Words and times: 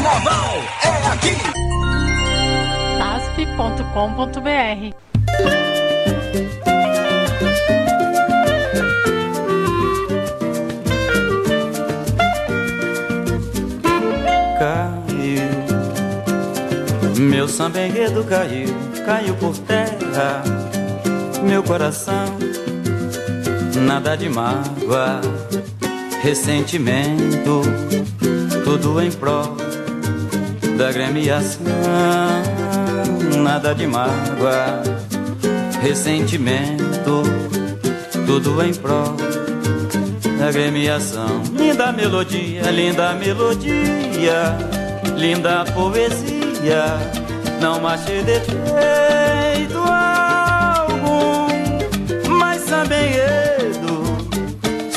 Carnaval 0.00 0.56
é 0.82 0.88
aqui. 1.12 1.36
asp.com.br 3.36 4.40
Caiu, 14.58 15.50
meu 17.18 17.46
samba 17.46 17.80
enredo 17.82 18.24
caiu, 18.24 18.74
caiu 19.04 19.34
por 19.34 19.58
terra, 19.58 20.42
meu 21.42 21.62
coração, 21.62 22.38
nada 23.86 24.16
de 24.16 24.30
mágoa, 24.30 25.20
ressentimento, 26.22 27.60
tudo 28.64 29.02
em 29.02 29.12
prol 29.12 29.59
da 30.80 30.90
gremiação, 30.92 31.62
nada 33.36 33.74
de 33.74 33.86
mágoa, 33.86 34.82
ressentimento, 35.82 37.22
tudo 38.26 38.62
em 38.62 38.72
prol 38.72 39.14
da 40.38 40.50
gremiação. 40.50 41.42
Linda 41.52 41.92
melodia, 41.92 42.62
linda 42.70 43.12
melodia, 43.12 44.56
linda 45.18 45.66
poesia, 45.66 46.96
não 47.60 47.86
achei 47.86 48.22
defeito 48.22 49.76
algum, 50.86 51.48
mas 52.38 52.64
também 52.64 53.06
enredo, 53.10 54.02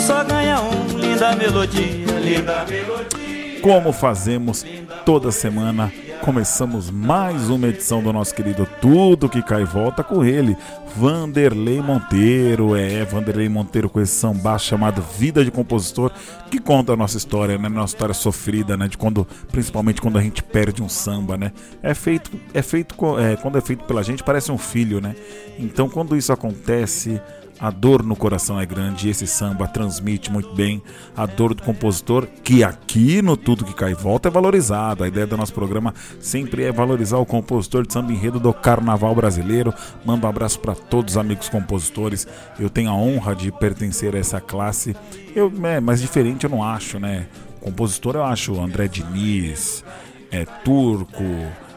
só 0.08 0.23
ganha 0.23 0.61
um. 0.61 0.97
Linda 0.97 1.36
melodia, 1.36 2.20
linda 2.23 2.66
melodia. 2.70 3.23
Como 3.63 3.94
fazemos 3.94 4.66
toda 5.05 5.31
semana, 5.31 5.90
começamos 6.20 6.90
mais 6.90 7.49
uma 7.49 7.70
edição 7.70 8.03
do 8.03 8.12
nosso 8.12 8.36
querido 8.36 8.67
Tudo 8.81 9.30
que 9.30 9.42
Cai 9.42 9.64
Volta 9.64 10.03
com 10.03 10.22
ele, 10.22 10.58
Vanderlei 10.97 11.81
Monteiro. 11.81 12.75
É, 12.75 13.06
Vanderlei 13.06 13.47
Monteiro 13.47 13.89
com 13.89 14.02
esse 14.02 14.11
samba 14.11 14.58
chamado 14.58 15.02
Vida 15.17 15.45
de 15.45 15.50
Compositor, 15.50 16.11
que 16.52 16.59
conta 16.59 16.91
a 16.91 16.97
nossa 16.97 17.16
história, 17.16 17.58
né? 17.58 17.69
Nossa 17.69 17.95
história 17.95 18.14
sofrida, 18.14 18.75
né? 18.75 18.89
De 18.89 18.97
quando, 18.97 19.25
principalmente 19.50 20.02
quando 20.02 20.17
a 20.17 20.22
gente 20.22 20.44
perde 20.44 20.84
um 20.84 20.89
samba, 20.89 21.38
né? 21.38 21.53
É 21.81 21.94
feito, 21.94 22.31
é 22.53 22.61
feito, 22.61 22.95
é, 23.17 23.38
quando 23.38 23.58
é 23.58 23.61
feito 23.61 23.86
pela 23.86 24.03
gente, 24.03 24.25
parece 24.25 24.52
um 24.52 24.58
filho, 24.58 25.00
né? 25.00 25.16
Então, 25.58 25.88
quando 25.88 26.17
isso 26.17 26.34
acontece, 26.34 27.22
a 27.59 27.70
dor 27.70 28.04
no 28.04 28.16
coração 28.16 28.59
é 28.59 28.66
grande 28.66 29.08
e 29.08 29.12
esse 29.12 29.28
samba 29.28 29.68
transmite 29.68 30.32
muito 30.32 30.54
bem 30.54 30.82
a 31.16 31.26
dor 31.26 31.54
do 31.54 31.64
compositor, 31.64 32.28
que 32.44 32.64
aqui 32.64 33.22
no 33.22 33.38
Tudo 33.38 33.64
Que 33.64 33.73
Cai 33.73 33.94
Volta 33.94 34.28
é 34.28 34.32
valorizado. 34.32 35.04
A 35.04 35.08
ideia 35.08 35.26
do 35.26 35.38
nosso 35.38 35.54
programa 35.54 35.94
sempre 36.20 36.64
é 36.64 36.72
valorizar 36.72 37.18
o 37.18 37.26
compositor 37.26 37.86
de 37.86 37.94
samba 37.94 38.12
enredo 38.12 38.40
do 38.40 38.54
carnaval 38.54 39.16
brasileiro. 39.16 39.74
Mando 40.06 40.26
um 40.26 40.30
abraço 40.30 40.59
para 40.59 40.76
todos 40.76 41.14
os 41.14 41.18
amigos 41.18 41.48
compositores. 41.48 42.28
Eu 42.59 42.70
tenho 42.70 42.90
a 42.90 42.96
honra 42.96 43.36
de 43.36 43.52
pertencer 43.52 44.16
a 44.16 44.20
essa 44.20 44.42
classe. 44.42 44.96
Eu, 45.36 45.52
é, 45.64 45.80
mas 45.80 46.02
diferente 46.02 46.44
eu 46.44 46.50
não 46.50 46.64
acho, 46.64 47.00
né? 47.00 47.28
Compositor 47.62 48.16
eu 48.16 48.24
acho 48.24 48.59
André 48.59 48.88
Diniz, 48.88 49.86
é, 50.31 50.46
Turco, 50.46 51.24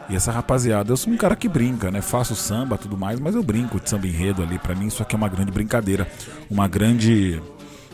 e 0.09 0.15
essa 0.15 0.31
rapaziada, 0.31 0.91
eu 0.91 0.97
sou 0.97 1.11
um 1.11 1.17
cara 1.17 1.35
que 1.35 1.49
brinca, 1.49 1.91
né? 1.91 2.01
Faço 2.01 2.35
samba 2.35 2.77
tudo 2.77 2.97
mais, 2.97 3.19
mas 3.19 3.35
eu 3.35 3.43
brinco 3.43 3.79
de 3.79 3.89
samba 3.89 4.07
enredo 4.07 4.41
ali. 4.41 4.57
Pra 4.57 4.73
mim 4.73 4.87
isso 4.87 5.01
aqui 5.01 5.15
é 5.15 5.17
uma 5.17 5.27
grande 5.27 5.51
brincadeira, 5.51 6.07
uma 6.49 6.67
grande 6.67 7.41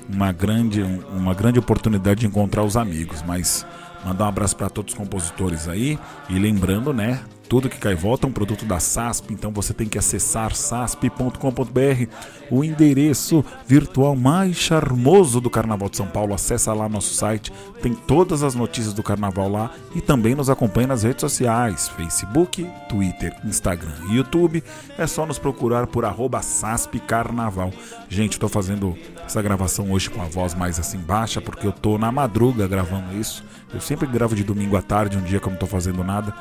uma 0.10 0.32
grande 0.32 0.84
uma 1.16 1.34
grande 1.34 1.60
oportunidade 1.60 2.22
de 2.22 2.28
encontrar 2.28 2.64
os 2.64 2.76
amigos, 2.78 3.24
mas 3.26 3.66
mandar 4.06 4.26
um 4.26 4.28
abraço 4.28 4.56
para 4.56 4.70
todos 4.70 4.94
os 4.94 4.98
compositores 4.98 5.68
aí 5.68 5.98
e 6.30 6.38
lembrando, 6.38 6.94
né, 6.94 7.22
tudo 7.54 7.70
que 7.70 7.78
cai 7.78 7.94
volta 7.94 8.26
é 8.26 8.30
um 8.30 8.34
produto 8.34 8.66
da 8.66 8.80
SASP, 8.80 9.32
então 9.32 9.52
você 9.52 9.76
tem 9.76 9.88
que 9.88 10.00
acessar 10.00 10.56
sasp.com.br, 10.56 12.08
o 12.50 12.64
endereço 12.64 13.46
virtual 13.68 14.16
mais 14.16 14.56
charmoso 14.56 15.40
do 15.40 15.52
Carnaval 15.52 15.88
de 15.88 15.98
São 15.98 16.08
Paulo. 16.08 16.34
Acessa 16.34 16.74
lá 16.74 16.90
nosso 16.90 17.14
site, 17.14 17.54
tem 17.80 17.94
todas 17.94 18.42
as 18.42 18.56
notícias 18.56 18.92
do 18.92 19.04
Carnaval 19.04 19.48
lá 19.50 19.70
e 19.94 20.02
também 20.02 20.34
nos 20.34 20.50
acompanha 20.50 20.88
nas 20.88 21.04
redes 21.04 21.22
sociais, 21.22 21.90
Facebook, 21.90 22.68
Twitter, 22.90 23.40
Instagram 23.46 23.94
e 24.10 24.16
YouTube. 24.16 24.64
É 24.98 25.06
só 25.06 25.24
nos 25.24 25.38
procurar 25.38 25.86
por 25.86 26.06
arroba 26.06 26.42
SASP 26.42 27.00
Carnaval. 27.02 27.72
Gente, 28.10 28.32
estou 28.32 28.50
fazendo 28.50 28.98
essa 29.24 29.44
gravação 29.44 29.92
hoje 29.92 30.10
com 30.10 30.24
a 30.24 30.26
voz 30.26 30.56
mais 30.56 30.80
assim 30.80 30.98
baixa, 30.98 31.40
porque 31.40 31.68
eu 31.68 31.72
tô 31.72 32.00
na 32.00 32.12
madruga 32.12 32.68
gravando 32.68 33.16
isso. 33.16 33.46
Eu 33.72 33.80
sempre 33.80 34.08
gravo 34.08 34.36
de 34.36 34.44
domingo 34.44 34.76
à 34.76 34.82
tarde, 34.82 35.20
um 35.20 35.22
dia 35.22 35.40
que 35.40 35.46
eu 35.46 35.52
não 35.52 35.60
tô 35.60 35.68
fazendo 35.68 36.04
nada 36.04 36.34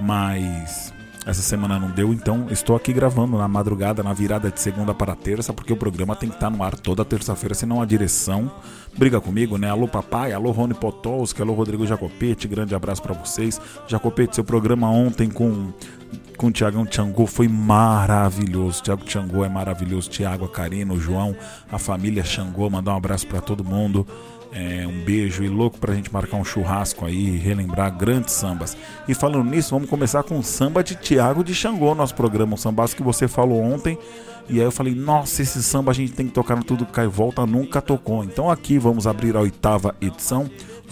mas 0.00 0.92
essa 1.26 1.40
semana 1.40 1.78
não 1.78 1.90
deu, 1.90 2.12
então 2.12 2.48
estou 2.50 2.76
aqui 2.76 2.92
gravando 2.92 3.38
na 3.38 3.48
madrugada, 3.48 4.02
na 4.02 4.12
virada 4.12 4.50
de 4.50 4.60
segunda 4.60 4.94
para 4.94 5.16
terça, 5.16 5.54
porque 5.54 5.72
o 5.72 5.76
programa 5.76 6.14
tem 6.14 6.28
que 6.28 6.34
estar 6.34 6.50
no 6.50 6.62
ar 6.62 6.76
toda 6.76 7.02
terça-feira, 7.04 7.54
senão 7.54 7.80
a 7.80 7.86
direção 7.86 8.50
briga 8.96 9.20
comigo, 9.20 9.56
né? 9.56 9.70
Alô 9.70 9.88
papai, 9.88 10.32
alô 10.32 10.50
Rony 10.50 10.74
Potolski, 10.74 11.40
alô 11.40 11.54
Rodrigo 11.54 11.86
Jacopete, 11.86 12.46
grande 12.46 12.74
abraço 12.74 13.02
para 13.02 13.14
vocês. 13.14 13.58
Jacopete, 13.88 14.34
seu 14.34 14.44
programa 14.44 14.90
ontem 14.90 15.30
com 15.30 15.72
com 16.36 16.48
o 16.48 16.52
Tiagão 16.52 16.84
Tchangô 16.84 17.26
foi 17.26 17.48
maravilhoso. 17.48 18.82
Tiago 18.82 19.04
Tchangô 19.04 19.44
é 19.44 19.48
maravilhoso. 19.48 20.10
Tiago, 20.10 20.44
a 20.44 20.48
Karina, 20.48 20.92
o 20.92 20.98
João, 20.98 21.34
a 21.70 21.78
família 21.78 22.24
Xangô, 22.24 22.68
mandar 22.68 22.92
um 22.92 22.96
abraço 22.96 23.26
para 23.26 23.40
todo 23.40 23.64
mundo. 23.64 24.06
É, 24.56 24.86
um 24.86 25.02
beijo 25.02 25.42
e 25.42 25.48
louco 25.48 25.78
pra 25.78 25.94
gente 25.94 26.12
marcar 26.12 26.36
um 26.36 26.44
churrasco 26.44 27.04
aí, 27.04 27.36
relembrar 27.36 27.90
grandes 27.96 28.34
sambas. 28.34 28.76
E 29.08 29.12
falando 29.12 29.50
nisso, 29.50 29.70
vamos 29.70 29.90
começar 29.90 30.22
com 30.22 30.38
o 30.38 30.44
samba 30.44 30.84
de 30.84 30.94
Tiago 30.94 31.42
de 31.42 31.52
Xangô, 31.52 31.92
nosso 31.92 32.14
programa, 32.14 32.54
um 32.54 32.56
sambaço 32.56 32.94
que 32.94 33.02
você 33.02 33.26
falou 33.26 33.60
ontem. 33.60 33.98
E 34.48 34.60
aí 34.60 34.64
eu 34.64 34.70
falei, 34.70 34.94
nossa, 34.94 35.42
esse 35.42 35.60
samba 35.60 35.90
a 35.90 35.94
gente 35.94 36.12
tem 36.12 36.26
que 36.26 36.32
tocar 36.32 36.54
no 36.54 36.62
Tudo 36.62 36.86
Cai 36.86 37.08
Volta, 37.08 37.44
nunca 37.44 37.82
tocou. 37.82 38.22
Então 38.22 38.48
aqui 38.48 38.78
vamos 38.78 39.08
abrir 39.08 39.36
a 39.36 39.40
oitava 39.40 39.96
edição. 40.00 40.48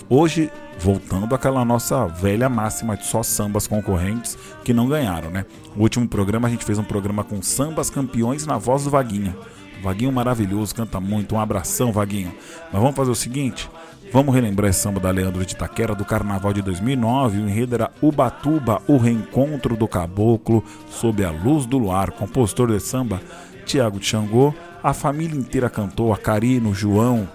Hoje, 0.08 0.50
voltando 0.80 1.32
àquela 1.32 1.64
nossa 1.64 2.06
velha 2.06 2.48
máxima 2.48 2.96
de 2.96 3.06
só 3.06 3.22
sambas 3.22 3.68
concorrentes 3.68 4.36
que 4.64 4.72
não 4.72 4.88
ganharam, 4.88 5.30
né? 5.30 5.46
O 5.76 5.82
último 5.82 6.08
programa 6.08 6.48
a 6.48 6.50
gente 6.50 6.64
fez 6.64 6.78
um 6.78 6.84
programa 6.84 7.22
com 7.22 7.40
sambas 7.40 7.90
campeões 7.90 8.44
na 8.44 8.58
voz 8.58 8.84
do 8.84 8.90
Vaguinha. 8.90 9.36
Vaguinho 9.82 10.12
maravilhoso, 10.12 10.74
canta 10.74 11.00
muito. 11.00 11.34
Um 11.34 11.40
abração, 11.40 11.92
Vaguinho. 11.92 12.32
Mas 12.72 12.80
vamos 12.80 12.96
fazer 12.96 13.10
o 13.10 13.14
seguinte: 13.14 13.68
vamos 14.12 14.34
relembrar 14.34 14.70
esse 14.70 14.80
samba 14.80 15.00
da 15.00 15.10
Leandro 15.10 15.44
de 15.44 15.54
Itaquera 15.54 15.94
do 15.94 16.04
carnaval 16.04 16.52
de 16.52 16.62
2009. 16.62 17.38
O 17.38 17.48
enredo 17.48 17.74
era 17.74 17.90
Ubatuba, 18.00 18.80
o 18.86 18.96
reencontro 18.96 19.76
do 19.76 19.88
caboclo 19.88 20.64
sob 20.88 21.24
a 21.24 21.30
luz 21.30 21.66
do 21.66 21.78
luar. 21.78 22.12
Compositor 22.12 22.68
de 22.68 22.80
samba, 22.80 23.20
Tiago 23.66 24.02
Xangô. 24.02 24.54
A 24.82 24.92
família 24.92 25.38
inteira 25.38 25.68
cantou, 25.68 26.12
a 26.12 26.16
Karina, 26.16 26.68
o 26.68 26.74
João, 26.74 27.28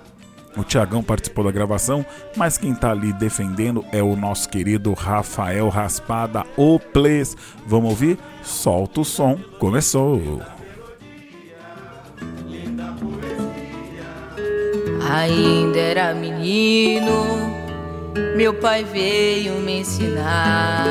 o 0.57 0.63
Tiagão 0.63 1.03
participou 1.03 1.45
da 1.45 1.51
gravação, 1.51 2.03
mas 2.35 2.57
quem 2.57 2.73
tá 2.73 2.91
ali 2.91 3.13
defendendo 3.13 3.85
é 3.91 4.01
o 4.01 4.15
nosso 4.15 4.49
querido 4.49 4.91
Rafael 4.93 5.69
Raspada, 5.69 6.43
o 6.57 6.79
Ples. 6.79 7.37
Vamos 7.67 7.91
ouvir? 7.91 8.17
Solta 8.41 9.01
o 9.01 9.05
som, 9.05 9.37
começou! 9.59 10.56
Ainda 15.09 15.79
era 15.79 16.13
menino, 16.13 17.25
meu 18.35 18.53
pai 18.53 18.83
veio 18.83 19.53
me 19.53 19.79
ensinar. 19.79 20.85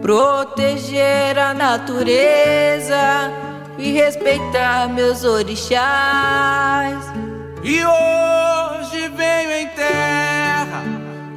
Proteger 0.00 1.36
a 1.38 1.52
natureza 1.52 3.32
e 3.78 3.90
respeitar 3.92 4.88
meus 4.88 5.24
orixás. 5.24 7.04
E 7.64 7.84
hoje 7.84 9.08
venho 9.08 9.50
em 9.50 9.68
terra 9.68 10.84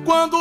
quando 0.06 0.36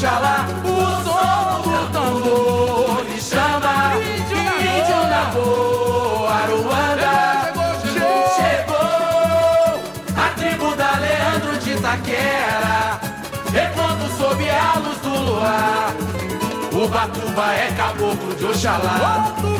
Oxalá, 0.00 0.46
o 0.64 0.66
som 1.04 1.60
do 1.60 1.76
tambor 1.92 3.04
me 3.04 3.20
chama. 3.20 3.74
Índio 4.00 5.00
na 5.10 5.24
boa, 5.26 6.32
Aruanda. 6.36 7.52
Chegou 8.34 9.76
a 10.16 10.26
tribo 10.38 10.74
da 10.74 10.92
Leandro 11.00 11.52
de 11.58 11.72
Itaquera. 11.72 12.98
Repondo 13.52 14.08
sob 14.16 14.48
a 14.48 14.78
luz 14.78 14.98
do 15.00 15.14
luar. 15.32 15.92
O 16.72 16.88
Batuba 16.88 17.52
é 17.52 17.70
caboclo 17.76 18.34
de 18.36 18.44
Oxalá. 18.46 19.34
O 19.36 19.52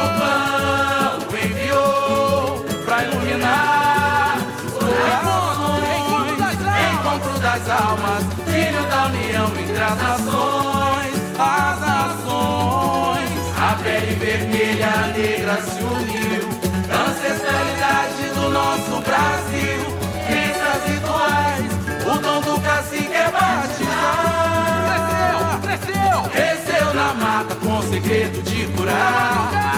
Tupã 0.00 0.32
enviou 1.44 2.64
pra 2.86 3.04
iluminar 3.04 3.81
das 7.42 7.68
almas, 7.68 8.22
filho 8.46 8.82
da 8.88 9.06
união 9.06 9.48
entre 9.58 9.82
as 9.82 9.96
nações, 10.00 11.14
as 11.38 11.80
nações. 11.80 13.30
A 13.58 13.74
pele 13.82 14.14
vermelha, 14.14 14.86
a 14.86 15.06
negra 15.08 15.60
se 15.60 15.82
uniu, 15.82 16.48
ancestralidade 16.88 18.28
do 18.34 18.48
nosso 18.48 19.00
Brasil, 19.02 19.80
crenças 20.26 20.84
rituais, 20.86 21.66
o 22.06 22.18
dom 22.20 22.40
do 22.42 22.60
cacique 22.60 23.12
é 23.12 23.30
batizar. 23.30 24.80
Cresceu, 25.62 25.90
cresceu, 25.90 26.22
cresceu 26.30 26.94
na 26.94 27.14
mata 27.14 27.54
com 27.56 27.82
segredo 27.82 28.40
de 28.42 28.66
curar. 28.76 29.71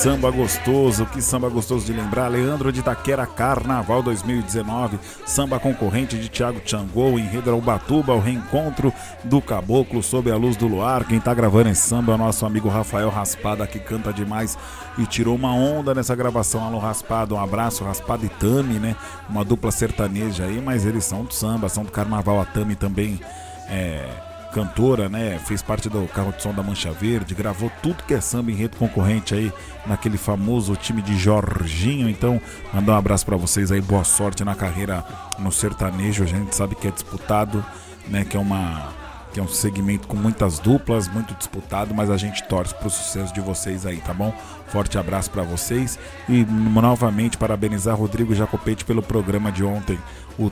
Samba 0.00 0.30
gostoso, 0.30 1.04
que 1.04 1.20
samba 1.20 1.50
gostoso 1.50 1.84
de 1.84 1.92
lembrar. 1.92 2.28
Leandro 2.28 2.72
de 2.72 2.80
Itaquera 2.80 3.26
Carnaval 3.26 4.02
2019, 4.02 4.98
samba 5.26 5.60
concorrente 5.60 6.16
de 6.16 6.30
Thiago 6.30 6.58
Tchangou, 6.60 7.18
enredo 7.18 7.54
Ubatuba, 7.54 8.14
o 8.14 8.18
reencontro 8.18 8.94
do 9.24 9.42
caboclo 9.42 10.02
sob 10.02 10.30
a 10.30 10.36
luz 10.36 10.56
do 10.56 10.66
luar. 10.66 11.04
Quem 11.04 11.20
tá 11.20 11.34
gravando 11.34 11.68
esse 11.68 11.86
samba 11.86 12.12
é 12.12 12.14
o 12.14 12.18
nosso 12.18 12.46
amigo 12.46 12.66
Rafael 12.66 13.10
Raspada, 13.10 13.66
que 13.66 13.78
canta 13.78 14.10
demais 14.10 14.56
e 14.96 15.04
tirou 15.04 15.34
uma 15.34 15.52
onda 15.52 15.94
nessa 15.94 16.16
gravação. 16.16 16.64
Alô 16.64 16.78
Raspado, 16.78 17.34
um 17.34 17.38
abraço, 17.38 17.84
Raspada 17.84 18.24
e 18.24 18.30
Tami, 18.30 18.78
né? 18.78 18.96
Uma 19.28 19.44
dupla 19.44 19.70
sertaneja 19.70 20.44
aí, 20.44 20.62
mas 20.62 20.86
eles 20.86 21.04
são 21.04 21.24
do 21.24 21.34
samba, 21.34 21.68
são 21.68 21.84
do 21.84 21.92
carnaval. 21.92 22.40
A 22.40 22.46
Tami 22.46 22.74
também 22.74 23.20
é 23.68 24.29
cantora, 24.50 25.08
né? 25.08 25.38
Fez 25.44 25.62
parte 25.62 25.88
do 25.88 26.06
carro 26.08 26.32
de 26.32 26.42
som 26.42 26.52
da 26.52 26.62
Mancha 26.62 26.92
Verde, 26.92 27.34
gravou 27.34 27.70
tudo 27.82 28.02
que 28.04 28.14
é 28.14 28.20
samba 28.20 28.50
em 28.50 28.54
rede 28.54 28.76
concorrente 28.76 29.34
aí 29.34 29.52
naquele 29.86 30.18
famoso 30.18 30.76
time 30.76 31.00
de 31.02 31.16
Jorginho. 31.16 32.08
Então, 32.08 32.40
mandar 32.72 32.92
um 32.92 32.96
abraço 32.96 33.24
para 33.24 33.36
vocês 33.36 33.72
aí, 33.72 33.80
boa 33.80 34.04
sorte 34.04 34.44
na 34.44 34.54
carreira 34.54 35.04
no 35.38 35.50
sertanejo. 35.50 36.24
A 36.24 36.26
gente 36.26 36.54
sabe 36.54 36.74
que 36.74 36.88
é 36.88 36.90
disputado, 36.90 37.64
né? 38.08 38.24
Que 38.24 38.36
é 38.36 38.40
uma 38.40 39.00
que 39.32 39.38
é 39.38 39.42
um 39.42 39.48
segmento 39.48 40.08
com 40.08 40.16
muitas 40.16 40.58
duplas, 40.58 41.06
muito 41.06 41.34
disputado, 41.34 41.94
mas 41.94 42.10
a 42.10 42.16
gente 42.16 42.42
torce 42.48 42.74
pro 42.74 42.90
sucesso 42.90 43.32
de 43.32 43.40
vocês 43.40 43.86
aí, 43.86 43.98
tá 43.98 44.12
bom? 44.12 44.34
Forte 44.66 44.98
abraço 44.98 45.30
para 45.30 45.44
vocês 45.44 45.98
e 46.28 46.44
novamente 46.44 47.38
parabenizar 47.38 47.96
Rodrigo 47.96 48.34
Jacopete 48.34 48.84
pelo 48.84 49.02
programa 49.02 49.52
de 49.52 49.62
ontem. 49.62 49.98
O 50.36 50.50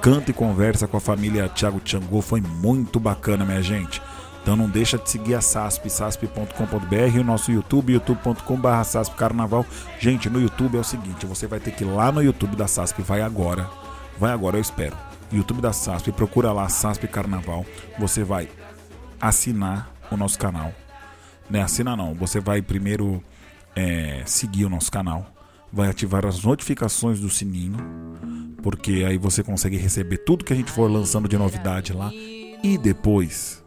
canto 0.00 0.30
e 0.30 0.34
conversa 0.34 0.86
com 0.86 0.96
a 0.96 1.00
família 1.00 1.48
Thiago 1.48 1.80
Tchangô 1.80 2.20
foi 2.20 2.40
muito 2.40 3.00
bacana, 3.00 3.44
minha 3.44 3.62
gente. 3.62 4.00
Então 4.42 4.54
não 4.54 4.68
deixa 4.68 4.96
de 4.96 5.10
seguir 5.10 5.34
a 5.34 5.40
SASP, 5.40 5.90
sasp.com.br 5.90 7.16
e 7.16 7.18
o 7.18 7.24
nosso 7.24 7.50
YouTube, 7.50 7.92
youtube.com.br 7.92 8.84
SASP 8.84 9.16
Carnaval. 9.16 9.66
Gente, 9.98 10.30
no 10.30 10.40
YouTube 10.40 10.76
é 10.76 10.80
o 10.80 10.84
seguinte, 10.84 11.26
você 11.26 11.48
vai 11.48 11.58
ter 11.58 11.72
que 11.72 11.82
ir 11.82 11.88
lá 11.88 12.12
no 12.12 12.22
YouTube 12.22 12.54
da 12.54 12.68
SASP, 12.68 13.02
vai 13.02 13.22
agora, 13.22 13.68
vai 14.18 14.30
agora, 14.30 14.56
eu 14.56 14.60
espero. 14.60 14.96
YouTube 15.32 15.60
da 15.60 15.72
SASP, 15.72 16.12
procura 16.12 16.52
lá 16.52 16.68
SASP 16.68 17.08
Carnaval. 17.08 17.66
Você 17.98 18.22
vai 18.22 18.48
assinar 19.20 19.90
o 20.12 20.16
nosso 20.16 20.38
canal. 20.38 20.72
Né, 21.50 21.62
assina 21.62 21.96
não, 21.96 22.14
você 22.14 22.38
vai 22.38 22.62
primeiro 22.62 23.22
é, 23.74 24.22
seguir 24.26 24.64
o 24.64 24.68
nosso 24.68 24.90
canal, 24.90 25.26
vai 25.72 25.88
ativar 25.88 26.24
as 26.24 26.42
notificações 26.42 27.20
do 27.20 27.28
sininho, 27.28 27.76
porque 28.62 29.04
aí 29.06 29.18
você 29.18 29.42
consegue 29.42 29.76
receber 29.76 30.18
tudo 30.18 30.44
que 30.44 30.52
a 30.52 30.56
gente 30.56 30.70
for 30.70 30.90
lançando 30.90 31.28
de 31.28 31.36
novidade 31.36 31.92
lá. 31.92 32.10
E 32.62 32.78
depois 32.78 33.64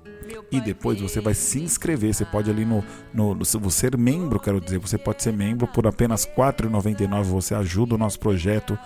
e 0.51 0.60
depois 0.60 1.00
você 1.00 1.22
vai 1.22 1.34
se 1.34 1.62
inscrever. 1.62 2.13
Você 2.13 2.25
pode 2.25 2.50
ali 2.50 2.65
no, 2.65 2.84
no, 3.13 3.36
no 3.36 3.72
ser 3.72 3.98
membro, 3.98 4.39
quero 4.39 4.60
dizer, 4.60 4.79
você 4.79 4.98
pode 4.98 5.22
ser 5.22 5.32
membro 5.32 5.68
por 5.68 5.86
apenas 5.88 6.25
R$ 6.25 6.32
4,99. 6.36 7.24
Você 7.24 7.53
ajuda 7.53 7.96
o 7.96 7.98
nosso 7.98 8.20
projeto 8.20 8.77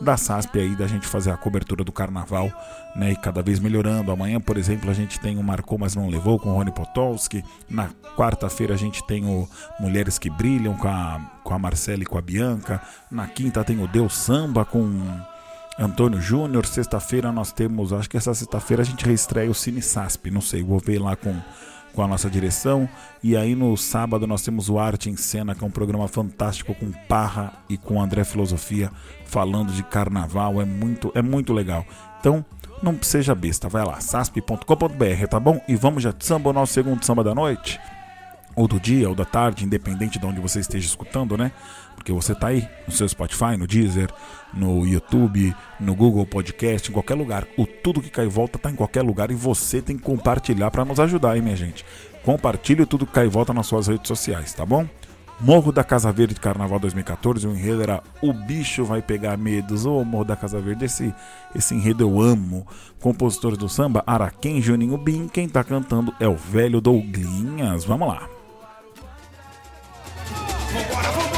da 0.00 0.16
SASP 0.16 0.58
aí, 0.58 0.76
da 0.76 0.86
gente 0.86 1.06
fazer 1.06 1.30
a 1.30 1.36
cobertura 1.36 1.84
do 1.84 1.92
carnaval, 1.92 2.50
né? 2.94 3.12
E 3.12 3.16
cada 3.16 3.42
vez 3.42 3.60
melhorando. 3.60 4.10
Amanhã, 4.10 4.40
por 4.40 4.56
exemplo, 4.56 4.90
a 4.90 4.94
gente 4.94 5.20
tem 5.20 5.38
o 5.38 5.42
Marcou, 5.42 5.78
mas 5.78 5.94
não 5.94 6.08
levou 6.08 6.38
com 6.38 6.50
o 6.50 6.54
Rony 6.54 6.72
Potolski. 6.72 7.44
Na 7.68 7.90
quarta-feira 8.16 8.74
a 8.74 8.76
gente 8.76 9.04
tem 9.06 9.24
o 9.24 9.48
Mulheres 9.78 10.18
que 10.18 10.30
Brilham 10.30 10.76
com 10.76 10.88
a, 10.88 11.20
com 11.42 11.54
a 11.54 11.58
Marcela 11.58 12.02
e 12.02 12.06
com 12.06 12.18
a 12.18 12.22
Bianca. 12.22 12.80
Na 13.10 13.26
quinta 13.26 13.64
tem 13.64 13.82
o 13.82 13.88
Deus 13.88 14.14
Samba 14.14 14.64
com 14.64 15.00
Antônio 15.78 16.20
Júnior. 16.20 16.66
Sexta-feira 16.66 17.32
nós 17.32 17.52
temos, 17.52 17.92
acho 17.92 18.08
que 18.08 18.16
essa 18.16 18.34
sexta-feira 18.34 18.82
a 18.82 18.86
gente 18.86 19.04
reestreia 19.04 19.50
o 19.50 19.54
Cine 19.54 19.82
SASP, 19.82 20.30
não 20.30 20.40
sei, 20.40 20.62
vou 20.62 20.78
ver 20.78 21.00
lá 21.00 21.16
com, 21.16 21.34
com 21.94 22.02
a 22.02 22.08
nossa 22.08 22.28
direção. 22.28 22.88
E 23.22 23.36
aí 23.36 23.54
no 23.54 23.76
sábado 23.76 24.26
nós 24.26 24.42
temos 24.42 24.68
o 24.68 24.78
Arte 24.78 25.08
em 25.08 25.16
Cena, 25.16 25.54
que 25.54 25.64
é 25.64 25.66
um 25.66 25.70
programa 25.70 26.08
fantástico 26.08 26.74
com 26.74 26.90
Parra 27.08 27.52
e 27.68 27.78
com 27.78 28.02
André 28.02 28.24
Filosofia, 28.24 28.90
falando 29.24 29.72
de 29.72 29.82
carnaval, 29.82 30.60
é 30.60 30.64
muito, 30.64 31.10
é 31.14 31.22
muito 31.22 31.52
legal. 31.52 31.86
Então, 32.20 32.44
não 32.82 32.98
seja 33.00 33.34
besta, 33.34 33.68
vai 33.68 33.84
lá, 33.84 34.00
sasp.com.br, 34.00 35.26
tá 35.30 35.40
bom? 35.40 35.60
E 35.68 35.74
vamos 35.76 36.02
já 36.02 36.10
de 36.10 36.24
samba, 36.24 36.50
o 36.50 36.52
nosso 36.52 36.72
segundo 36.72 37.04
samba 37.04 37.24
da 37.24 37.34
noite, 37.34 37.80
ou 38.54 38.68
do 38.68 38.78
dia, 38.78 39.08
ou 39.08 39.14
da 39.14 39.24
tarde, 39.24 39.64
independente 39.64 40.18
de 40.18 40.26
onde 40.26 40.40
você 40.40 40.60
esteja 40.60 40.86
escutando, 40.86 41.36
né? 41.36 41.52
Porque 42.04 42.12
você 42.12 42.34
tá 42.34 42.48
aí 42.48 42.68
no 42.86 42.92
seu 42.92 43.08
Spotify, 43.08 43.56
no 43.58 43.66
Deezer, 43.66 44.10
no 44.52 44.86
YouTube, 44.86 45.56
no 45.80 45.94
Google 45.94 46.26
Podcast, 46.26 46.90
em 46.90 46.92
qualquer 46.92 47.14
lugar. 47.14 47.46
O 47.56 47.66
Tudo 47.66 48.02
Que 48.02 48.10
Cai 48.10 48.26
Volta 48.26 48.58
tá 48.58 48.70
em 48.70 48.74
qualquer 48.74 49.00
lugar 49.00 49.30
e 49.30 49.34
você 49.34 49.80
tem 49.80 49.96
que 49.96 50.02
compartilhar 50.02 50.70
para 50.70 50.84
nos 50.84 51.00
ajudar, 51.00 51.34
hein, 51.34 51.40
minha 51.40 51.56
gente? 51.56 51.82
Compartilhe 52.22 52.84
Tudo 52.84 53.06
Que 53.06 53.12
Cai 53.14 53.26
Volta 53.26 53.54
nas 53.54 53.66
suas 53.66 53.86
redes 53.86 54.06
sociais, 54.06 54.52
tá 54.52 54.66
bom? 54.66 54.86
Morro 55.40 55.72
da 55.72 55.82
Casa 55.82 56.12
Verde 56.12 56.34
Carnaval 56.34 56.78
2014, 56.78 57.46
o 57.46 57.52
enredo 57.52 57.82
era 57.82 58.02
O 58.20 58.34
Bicho 58.34 58.84
Vai 58.84 59.00
Pegar 59.00 59.38
Medos, 59.38 59.86
ô 59.86 60.00
oh, 60.00 60.04
Morro 60.04 60.26
da 60.26 60.36
Casa 60.36 60.60
Verde, 60.60 60.84
esse, 60.84 61.12
esse 61.56 61.74
enredo 61.74 62.04
eu 62.04 62.20
amo. 62.20 62.66
Compositores 63.00 63.56
do 63.56 63.68
samba, 63.68 64.04
Araquém, 64.06 64.60
Juninho 64.60 64.98
Bim, 64.98 65.26
quem 65.26 65.48
tá 65.48 65.64
cantando 65.64 66.14
é 66.20 66.28
o 66.28 66.36
velho 66.36 66.82
Douglinhas. 66.82 67.82
Vamos 67.82 68.08
lá. 68.08 68.28
Vambora, 70.74 71.10
vambora, 71.10 71.33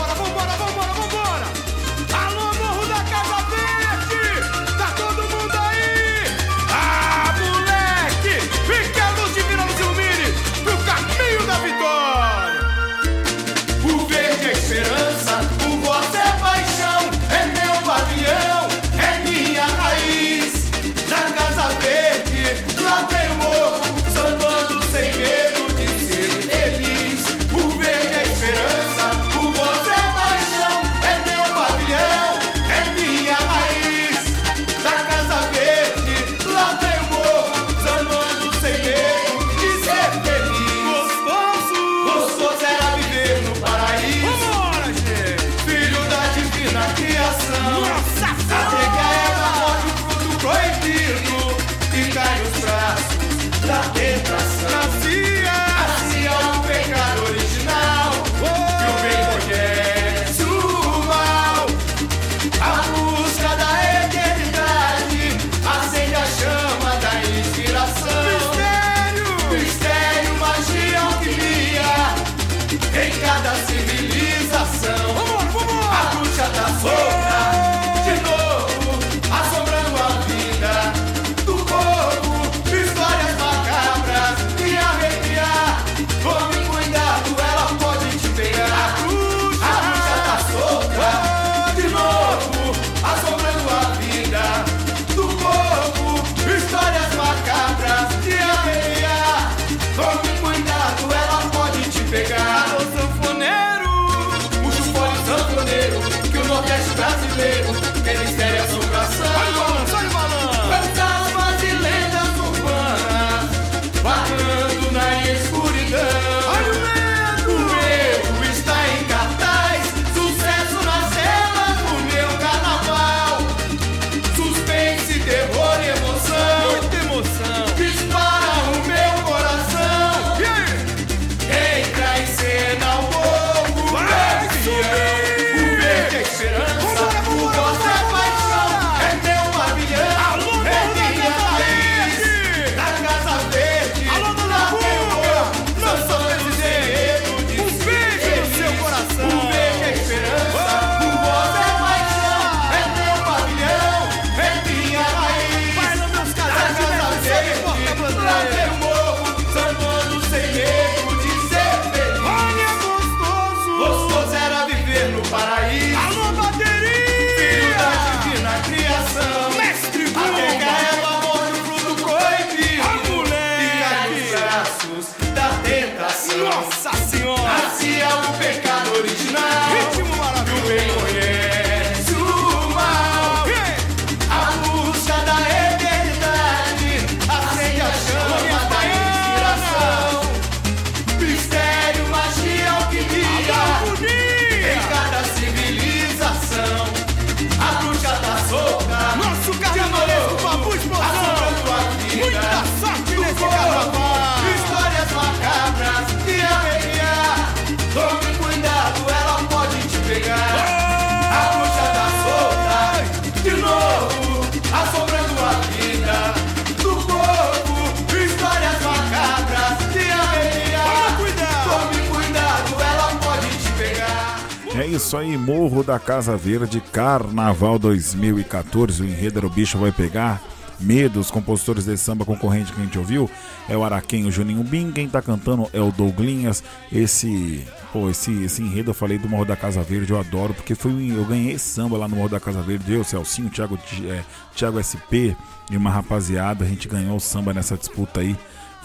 isso 225.06 225.16
aí, 225.16 225.38
Morro 225.38 225.84
da 225.84 226.00
Casa 226.00 226.36
Verde, 226.36 226.80
Carnaval 226.80 227.78
2014. 227.78 229.00
O 229.00 229.04
enredo 229.04 229.38
era 229.38 229.46
o 229.46 229.50
bicho 229.50 229.78
vai 229.78 229.92
pegar. 229.92 230.42
Medo, 230.80 231.20
os 231.20 231.30
compositores 231.30 231.84
de 231.84 231.96
samba 231.96 232.24
concorrente 232.24 232.72
que 232.72 232.80
a 232.80 232.84
gente 232.84 232.98
ouviu 232.98 233.30
é 233.68 233.76
o 233.76 233.84
Araquém, 233.84 234.26
o 234.26 234.32
Juninho 234.32 234.64
Bim, 234.64 234.90
quem 234.90 235.08
tá 235.08 235.22
cantando 235.22 235.70
é 235.72 235.80
o 235.80 235.92
Douglinhas. 235.92 236.60
Esse, 236.90 237.64
pô, 237.92 238.10
esse, 238.10 238.32
esse 238.42 238.60
enredo 238.60 238.90
eu 238.90 238.94
falei 238.94 239.16
do 239.16 239.28
Morro 239.28 239.44
da 239.44 239.54
Casa 239.54 239.80
Verde, 239.80 240.10
eu 240.10 240.18
adoro, 240.18 240.52
porque 240.52 240.74
foi 240.74 240.90
eu 241.16 241.24
ganhei 241.24 241.56
samba 241.56 241.96
lá 241.96 242.08
no 242.08 242.16
Morro 242.16 242.30
da 242.30 242.40
Casa 242.40 242.60
Verde, 242.60 242.92
eu, 242.92 243.04
Celcinho, 243.04 243.48
Thiago, 243.48 243.78
é, 244.06 244.24
Thiago 244.56 244.82
SP 244.82 245.36
e 245.70 245.76
uma 245.76 245.90
rapaziada, 245.90 246.64
a 246.64 246.68
gente 246.68 246.88
ganhou 246.88 247.16
o 247.16 247.20
samba 247.20 247.54
nessa 247.54 247.76
disputa 247.76 248.20
aí. 248.22 248.36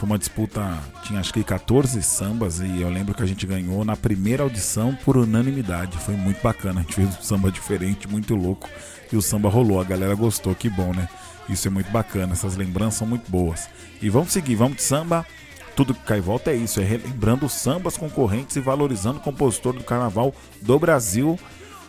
Foi 0.02 0.10
uma 0.10 0.18
disputa, 0.18 0.80
tinha 1.04 1.20
acho 1.20 1.32
que 1.32 1.44
14 1.44 2.02
sambas 2.02 2.60
e 2.60 2.82
eu 2.82 2.90
lembro 2.90 3.14
que 3.14 3.22
a 3.22 3.26
gente 3.28 3.46
ganhou 3.46 3.86
na 3.86 3.96
primeira 3.96 4.42
audição 4.42 4.98
por 5.06 5.16
unanimidade. 5.16 5.96
Foi 6.00 6.16
muito 6.16 6.42
bacana, 6.42 6.80
a 6.80 6.84
gente 6.84 6.96
fez 6.96 7.08
um 7.08 7.22
samba 7.22 7.52
diferente, 7.52 8.08
muito 8.08 8.34
louco 8.34 8.68
e 9.14 9.16
o 9.16 9.22
samba 9.22 9.48
rolou, 9.48 9.80
a 9.80 9.84
galera 9.84 10.16
gostou, 10.16 10.56
que 10.56 10.72
bom, 10.72 10.92
né? 10.92 11.08
Isso 11.48 11.68
é 11.68 11.72
muito 11.72 11.92
bacana, 11.92 12.34
essas 12.34 12.56
lembranças 12.56 12.96
são 12.96 13.06
muito 13.06 13.30
boas. 13.30 13.70
E 14.02 14.10
vamos 14.10 14.32
seguir, 14.32 14.56
vamos 14.56 14.78
de 14.78 14.82
samba. 14.82 15.24
Tudo 15.76 15.94
que 15.94 16.04
cai 16.04 16.18
e 16.18 16.22
volta 16.22 16.50
é 16.50 16.56
isso, 16.56 16.82
é 16.82 16.84
relembrando 16.84 17.48
sambas 17.48 17.96
concorrentes 17.96 18.56
e 18.56 18.60
valorizando 18.60 19.20
o 19.20 19.22
compositor 19.22 19.74
do 19.74 19.84
carnaval 19.84 20.34
do 20.64 20.80
Brasil. 20.80 21.40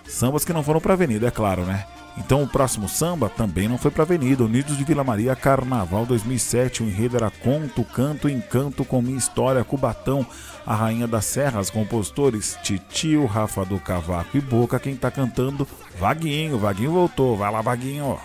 Sambas 0.06 0.44
que 0.44 0.52
não 0.52 0.62
foram 0.62 0.82
pra 0.82 0.92
avenida, 0.92 1.28
é 1.28 1.30
claro, 1.30 1.64
né? 1.64 1.86
Então 2.16 2.42
o 2.42 2.48
próximo 2.48 2.88
samba 2.88 3.28
também 3.28 3.68
não 3.68 3.78
foi 3.78 3.90
para 3.90 4.02
Avenida. 4.02 4.44
Unidos 4.44 4.76
de 4.76 4.84
Vila 4.84 5.02
Maria, 5.02 5.34
Carnaval 5.34 6.04
2007. 6.04 6.82
O 6.82 6.86
enredo 6.86 7.16
era 7.16 7.30
Conto, 7.30 7.84
Canto, 7.84 8.28
Encanto 8.28 8.84
com 8.84 9.00
Minha 9.00 9.16
História, 9.16 9.64
Cubatão, 9.64 10.26
a 10.66 10.74
Rainha 10.74 11.06
das 11.06 11.24
Serras, 11.24 11.70
compositores 11.70 12.58
Titio, 12.62 13.24
Rafa 13.24 13.64
do 13.64 13.78
Cavaco 13.78 14.36
e 14.36 14.40
Boca. 14.40 14.78
Quem 14.78 14.94
tá 14.94 15.10
cantando? 15.10 15.66
Vaguinho. 15.98 16.58
Vaguinho 16.58 16.92
voltou. 16.92 17.36
Vai 17.36 17.50
lá, 17.50 17.62
Vaguinho, 17.62 18.04
ó. 18.04 18.18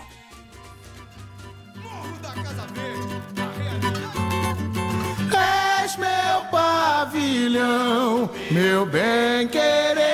És 5.80 5.96
meu 5.96 6.44
pavilhão, 6.50 8.28
meu 8.50 8.84
bem 8.84 9.48
querer. 9.48 10.07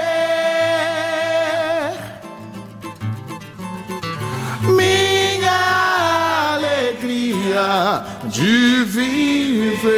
De 8.26 8.84
viver. 8.84 9.94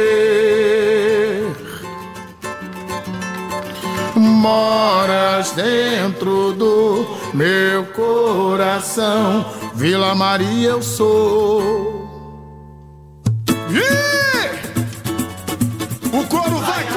Moras 4.15 5.51
dentro 5.51 6.53
do 6.53 7.05
meu 7.33 7.85
coração, 7.87 9.45
Vila 9.75 10.15
Maria 10.15 10.69
eu 10.69 10.81
sou. 10.81 12.07
Yeah! 13.69 14.59
O 16.13 16.25
couro 16.27 16.57
vai 16.59 16.96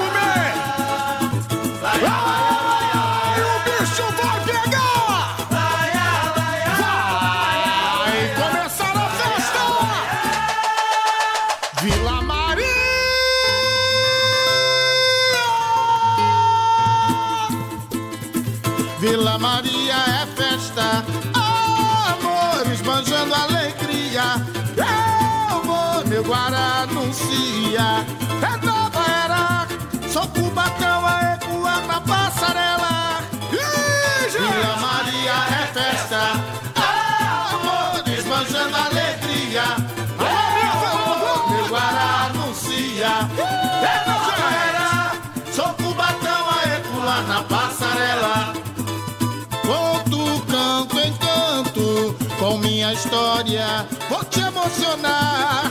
história. 52.92 53.87
Vou 54.09 54.24
te 54.24 54.40
emocionar. 54.40 55.70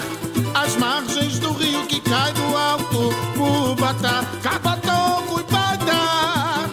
As 0.53 0.75
margens 0.75 1.39
do 1.39 1.51
rio 1.53 1.85
que 1.85 1.99
cai 2.01 2.31
do 2.33 2.57
alto, 2.57 3.09
Cubatá, 3.35 4.23
Capatongo 4.41 5.39
e 5.39 5.43
Baitá. 5.51 6.69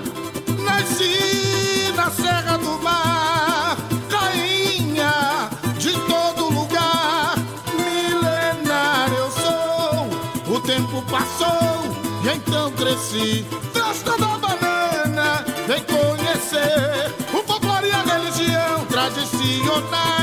Nasci 0.64 1.92
na 1.94 2.10
Serra 2.10 2.58
do 2.58 2.78
Mar, 2.82 3.76
rainha 4.10 5.50
de 5.78 5.92
todo 5.92 6.50
lugar. 6.50 7.34
Milenar 7.74 9.10
eu 9.16 9.30
sou, 9.30 10.56
o 10.56 10.60
tempo 10.60 11.02
passou 11.10 11.82
e 12.24 12.28
então 12.36 12.70
cresci. 12.72 13.44
Festa 13.72 14.16
da 14.18 14.38
banana, 14.38 15.44
vem 15.66 15.82
conhecer 15.84 17.14
o 17.32 17.42
folclore 17.46 17.88
e 17.88 17.92
a 17.92 18.02
religião 18.02 18.84
tradicionais. 18.86 20.15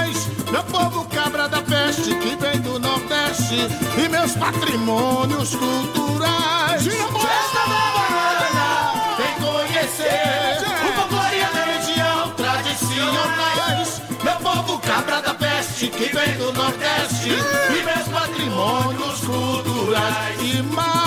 Cabra 1.24 1.48
da 1.48 1.62
peste 1.62 2.14
que 2.16 2.36
vem 2.36 2.60
do 2.60 2.78
Nordeste 2.78 3.56
e 3.98 4.10
meus 4.10 4.34
patrimônios 4.36 5.56
culturais. 5.56 6.84
Festa 6.84 7.64
da 7.70 7.84
banana, 7.96 8.68
vem 9.16 9.34
conhecer 9.40 10.58
o 10.60 10.92
folclore 10.92 11.38
e 11.38 11.42
a 11.42 11.48
religião 11.48 12.30
tradicionais. 12.32 14.02
Meu 14.22 14.36
povo 14.36 14.78
cabra 14.80 15.22
da 15.22 15.34
peste 15.34 15.88
que 15.88 16.14
vem 16.14 16.38
do 16.38 16.52
Nordeste 16.52 17.30
e 17.30 17.84
meus 17.86 18.08
patrimônios 18.10 19.20
culturais. 19.22 20.38
E 20.42 20.62
mais, 20.62 21.03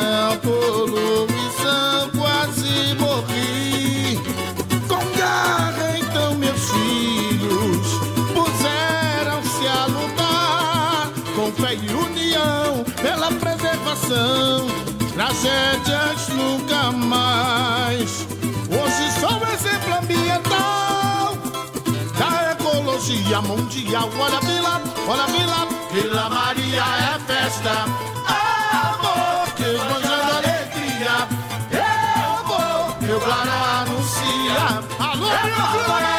degradação, 0.00 0.38
poluição, 0.38 2.10
quase 2.16 2.94
morri. 2.98 4.18
Com 4.88 5.18
garra, 5.18 5.98
então, 5.98 6.34
meus 6.36 6.70
filhos 6.70 7.86
puseram-se 8.34 9.66
a 9.68 9.86
lutar. 9.86 11.10
Com 11.34 11.52
fé 11.52 11.74
e 11.74 11.92
união 11.92 12.84
pela 13.02 13.30
preservação, 13.32 14.66
tragédias 15.14 16.28
nunca 16.28 16.92
mais. 16.92 18.26
Hoje 18.70 19.20
sou 19.20 19.46
exemplo 19.52 19.94
ambiental 20.02 21.36
da 22.18 22.52
ecologia 22.52 23.40
mundial. 23.42 24.08
Olha 24.18 24.40
vila, 24.40 24.80
olha 25.08 25.26
vila, 25.26 25.80
Vila 25.92 26.28
Maria 26.30 26.84
é 26.84 27.18
festa. 27.26 27.70
Amor, 28.26 28.49
Guará 33.24 33.80
anuncia. 33.82 34.82
Alô, 34.98 35.28
Maria, 35.88 36.09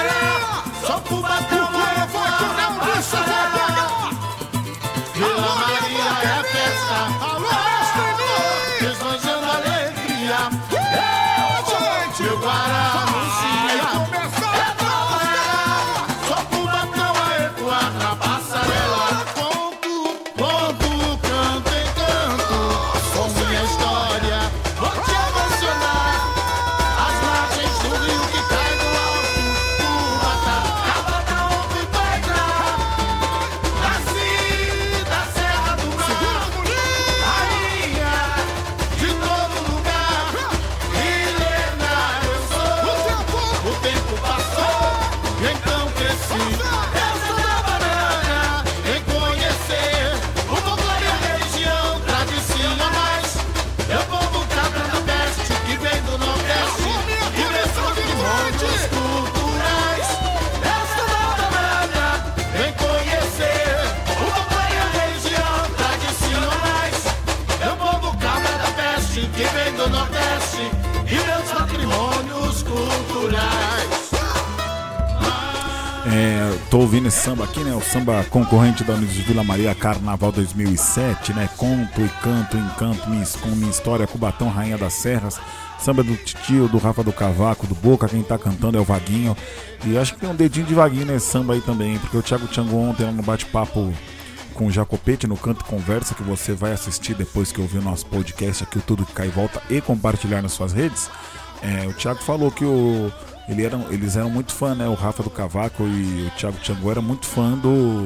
samba 77.91 78.23
concorrente 78.30 78.86
da 78.86 78.93
Unidos 78.93 79.13
de 79.13 79.21
Vila 79.21 79.43
Maria 79.43 79.75
Carnaval 79.75 80.32
2007, 80.32 81.34
né? 81.34 81.49
Conto 81.58 81.99
e 81.99 82.08
canto, 82.23 82.56
encanto, 82.56 83.01
com 83.41 83.49
minha 83.49 83.69
história, 83.69 84.08
Cubatão, 84.08 84.47
Rainha 84.47 84.77
das 84.77 84.93
Serras. 84.93 85.38
Samba 85.77 86.01
do 86.01 86.15
Titio, 86.15 86.69
do 86.69 86.77
Rafa 86.77 87.04
do 87.04 87.12
Cavaco, 87.12 87.67
do 87.67 87.75
Boca, 87.75 88.08
quem 88.08 88.23
tá 88.23 88.38
cantando 88.38 88.77
é 88.77 88.80
o 88.82 88.86
Vaguinho. 88.86 89.36
E 89.86 89.97
acho 89.97 90.13
que 90.13 90.21
tem 90.21 90.30
um 90.30 90.36
dedinho 90.36 90.65
de 90.65 90.73
Vaguinho 90.73 91.06
nesse 91.06 91.25
samba 91.25 91.54
aí 91.54 91.60
também, 91.60 91.99
porque 91.99 92.15
o 92.15 92.23
Thiago 92.23 92.47
Tchango 92.47 92.77
ontem 92.77 93.12
no 93.12 93.23
bate-papo 93.23 93.91
com 94.54 94.67
o 94.67 94.71
Jacopete 94.71 95.27
no 95.27 95.36
Canto 95.36 95.65
Conversa, 95.65 96.15
que 96.15 96.23
você 96.23 96.54
vai 96.54 96.71
assistir 96.71 97.13
depois 97.13 97.51
que 97.51 97.60
ouvir 97.60 97.80
o 97.80 97.84
nosso 97.84 98.06
podcast 98.06 98.63
aqui, 98.63 98.77
o 98.77 98.82
Tudo 98.82 99.06
Que 99.06 99.12
Cai 99.12 99.27
e 99.27 99.32
Volta, 99.32 99.62
e 99.69 99.82
compartilhar 99.82 100.41
nas 100.41 100.54
suas 100.54 100.71
redes. 100.71 101.10
É, 101.62 101.86
o 101.88 101.93
Thiago 101.93 102.23
falou 102.23 102.51
que 102.51 102.63
o, 102.63 103.12
ele 103.47 103.65
eram, 103.65 103.86
eles 103.91 104.15
eram 104.15 104.30
muito 104.30 104.54
fã, 104.54 104.75
né? 104.75 104.88
O 104.88 104.93
Rafa 104.93 105.23
do 105.23 105.30
Cavaco 105.30 105.84
e 105.84 106.27
o 106.27 106.32
Thiago 106.38 106.58
Tchango 106.60 106.91
era 106.91 107.01
muito 107.01 107.25
fã 107.25 107.51
do, 107.58 108.06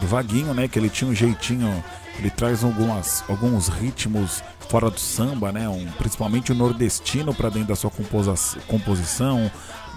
do 0.00 0.06
Vaguinho, 0.06 0.54
né? 0.54 0.68
Que 0.68 0.78
ele 0.78 0.88
tinha 0.88 1.10
um 1.10 1.14
jeitinho, 1.14 1.84
ele 2.18 2.30
traz 2.30 2.64
algumas, 2.64 3.24
alguns 3.28 3.68
ritmos 3.68 4.42
fora 4.68 4.90
do 4.90 5.00
samba, 5.00 5.50
né? 5.50 5.68
Um, 5.68 5.86
principalmente 5.98 6.52
o 6.52 6.54
nordestino 6.54 7.34
para 7.34 7.50
dentro 7.50 7.68
da 7.68 7.76
sua 7.76 7.90
composição. 8.66 9.50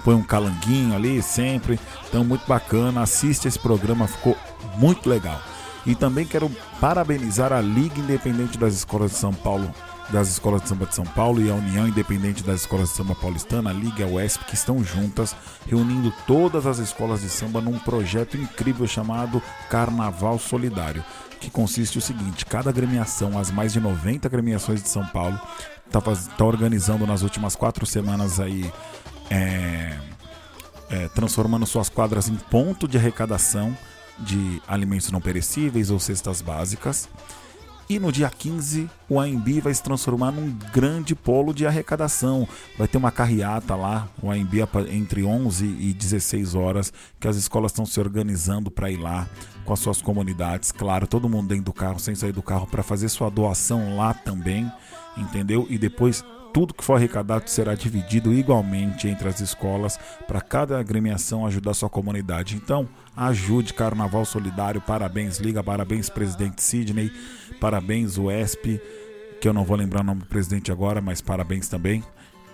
Põe 0.04 0.16
um 0.16 0.24
calanguinho 0.24 0.96
ali 0.96 1.22
sempre. 1.22 1.80
Então, 2.08 2.24
muito 2.24 2.48
bacana. 2.48 3.02
Assiste 3.02 3.48
esse 3.48 3.60
programa, 3.60 4.08
ficou 4.08 4.36
muito 4.78 5.08
legal. 5.08 5.40
E 5.86 5.96
também 5.96 6.26
quero 6.26 6.50
parabenizar 6.80 7.52
a 7.52 7.62
Liga 7.62 8.00
Independente 8.00 8.58
das 8.58 8.74
Escolas 8.74 9.12
de 9.12 9.18
São 9.18 9.34
Paulo, 9.34 9.72
das 10.12 10.30
Escolas 10.30 10.62
de 10.62 10.70
Samba 10.70 10.86
de 10.86 10.96
São 10.96 11.06
Paulo 11.06 11.42
e 11.42 11.50
a 11.50 11.56
União 11.56 11.88
Independente 11.88 12.44
das 12.44 12.62
Escolas 12.62 12.90
de 12.90 12.96
Samba 12.96 13.16
Paulistana, 13.16 13.70
a 13.70 13.74
Liga 13.74 14.06
UESP, 14.06 14.46
que 14.46 14.56
estão 14.56 14.84
juntas, 14.84 15.36
reunindo 15.68 16.14
todas 16.28 16.66
as 16.66 16.78
escolas 16.80 17.22
de 17.22 17.30
samba 17.30 17.62
num 17.62 17.80
projeto 17.80 18.38
incrível 18.38 18.86
chamado 18.86 19.42
Carnaval 19.70 20.38
Solidário 20.38 21.04
que 21.42 21.50
consiste 21.50 21.98
o 21.98 22.02
seguinte: 22.02 22.46
cada 22.46 22.70
agremiação, 22.70 23.38
as 23.38 23.52
mais 23.52 23.74
de 23.74 23.80
90 23.80 24.28
agremiações 24.28 24.82
de 24.82 24.88
São 24.88 25.06
Paulo, 25.08 25.40
está 25.88 26.00
tá 26.00 26.46
organizando 26.46 27.06
nas 27.06 27.24
últimas 27.24 27.56
quatro 27.56 27.86
semanas 27.86 28.40
aí, 28.40 28.72
é, 29.30 29.98
é, 30.90 31.08
transformando 31.10 31.66
suas 31.66 31.90
quadras 31.90 32.30
em 32.30 32.36
ponto 32.36 32.88
de 32.88 32.98
arrecadação 32.98 33.76
de 34.20 34.62
alimentos 34.68 35.12
não 35.12 35.20
perecíveis 35.20 35.90
ou 35.90 36.00
cestas 36.00 36.42
básicas. 36.42 37.10
E 37.92 38.00
no 38.00 38.10
dia 38.10 38.30
15, 38.30 38.90
o 39.10 39.20
AMB 39.20 39.60
vai 39.60 39.74
se 39.74 39.84
transformar 39.84 40.32
num 40.32 40.58
grande 40.72 41.14
polo 41.14 41.54
de 41.54 41.68
arrecadação. 41.68 42.48
Vai 42.78 42.88
ter 42.88 42.98
uma 42.98 43.12
carreata 43.12 43.76
lá, 43.76 44.08
o 44.24 44.32
AMB 44.32 44.54
entre 44.90 45.26
11 45.26 45.66
e 45.66 45.94
16 45.94 46.56
horas, 46.56 46.94
que 47.20 47.28
as 47.28 47.36
escolas 47.36 47.74
estão 47.74 47.86
se 47.86 48.00
organizando 48.00 48.72
para 48.72 48.90
ir 48.90 48.96
lá 48.96 49.28
com 49.66 49.74
as 49.74 49.80
suas 49.82 50.02
comunidades. 50.02 50.72
Claro, 50.72 51.06
todo 51.06 51.28
mundo 51.28 51.50
dentro 51.50 51.66
do 51.66 51.74
carro, 51.74 52.00
sem 52.00 52.16
sair 52.16 52.32
do 52.32 52.42
carro, 52.42 52.66
para 52.66 52.82
fazer 52.82 53.10
sua 53.10 53.30
doação 53.30 53.98
lá 53.98 54.14
também, 54.14 54.72
entendeu? 55.18 55.68
E 55.70 55.78
depois 55.78 56.24
tudo 56.54 56.74
que 56.74 56.84
for 56.84 56.96
arrecadado 56.96 57.50
será 57.50 57.76
dividido 57.76 58.34
igualmente 58.34 59.08
entre 59.08 59.28
as 59.28 59.40
escolas 59.40 60.00
para 60.28 60.42
cada 60.42 60.80
agremiação 60.80 61.46
ajudar 61.46 61.74
sua 61.74 61.90
comunidade. 61.90 62.56
Então, 62.56 62.88
ajude 63.16 63.74
Carnaval 63.74 64.26
Solidário. 64.26 64.82
Parabéns, 64.82 65.40
Liga, 65.40 65.64
parabéns, 65.64 66.10
presidente 66.10 66.62
Sidney, 66.62 67.12
parabéns, 67.60 68.18
UESP, 68.18 68.82
que 69.40 69.48
eu 69.48 69.54
não 69.54 69.64
vou 69.64 69.78
lembrar 69.78 70.02
o 70.02 70.06
nome 70.06 70.22
do 70.22 70.28
presidente 70.28 70.72
agora, 70.72 71.02
mas 71.02 71.22
parabéns 71.22 71.68
também 71.68 72.04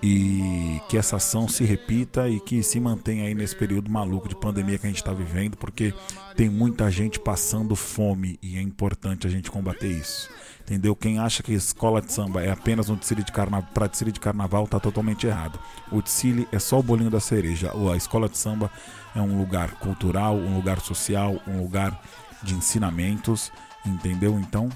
e 0.01 0.79
que 0.87 0.97
essa 0.97 1.15
ação 1.15 1.47
se 1.47 1.63
repita 1.63 2.29
e 2.29 2.39
que 2.39 2.61
se 2.61 2.79
mantenha 2.79 3.25
aí 3.25 3.33
nesse 3.33 3.55
período 3.55 3.89
maluco 3.89 4.29
de 4.29 4.35
pandemia 4.35 4.77
que 4.77 4.85
a 4.85 4.89
gente 4.89 4.97
está 4.97 5.13
vivendo, 5.13 5.57
porque 5.57 5.93
tem 6.35 6.49
muita 6.49 6.89
gente 6.91 7.19
passando 7.19 7.75
fome 7.75 8.37
e 8.41 8.57
é 8.57 8.61
importante 8.61 9.25
a 9.25 9.29
gente 9.29 9.49
combater 9.49 9.87
isso. 9.87 10.29
Entendeu? 10.67 10.93
Quem 10.97 11.17
acha 11.17 11.41
que 11.41 11.53
escola 11.53 12.01
de 12.01 12.11
samba 12.11 12.43
é 12.43 12.51
apenas 12.51 12.89
um 12.89 12.95
desfile 12.95 13.23
de 13.23 13.31
carnaval, 13.31 13.69
para 13.73 13.87
desfile 13.87 14.11
de 14.11 14.19
carnaval 14.19 14.65
está 14.65 14.77
totalmente 14.81 15.25
errado. 15.25 15.57
O 15.89 16.01
desfile 16.01 16.45
é 16.51 16.59
só 16.59 16.79
o 16.79 16.83
bolinho 16.83 17.09
da 17.09 17.21
cereja. 17.21 17.71
A 17.71 17.95
escola 17.95 18.27
de 18.27 18.37
samba 18.37 18.69
é 19.15 19.21
um 19.21 19.37
lugar 19.37 19.75
cultural, 19.75 20.35
um 20.35 20.57
lugar 20.57 20.81
social, 20.81 21.39
um 21.47 21.61
lugar 21.61 21.97
de 22.43 22.53
ensinamentos, 22.53 23.49
entendeu? 23.85 24.37
Então, 24.37 24.69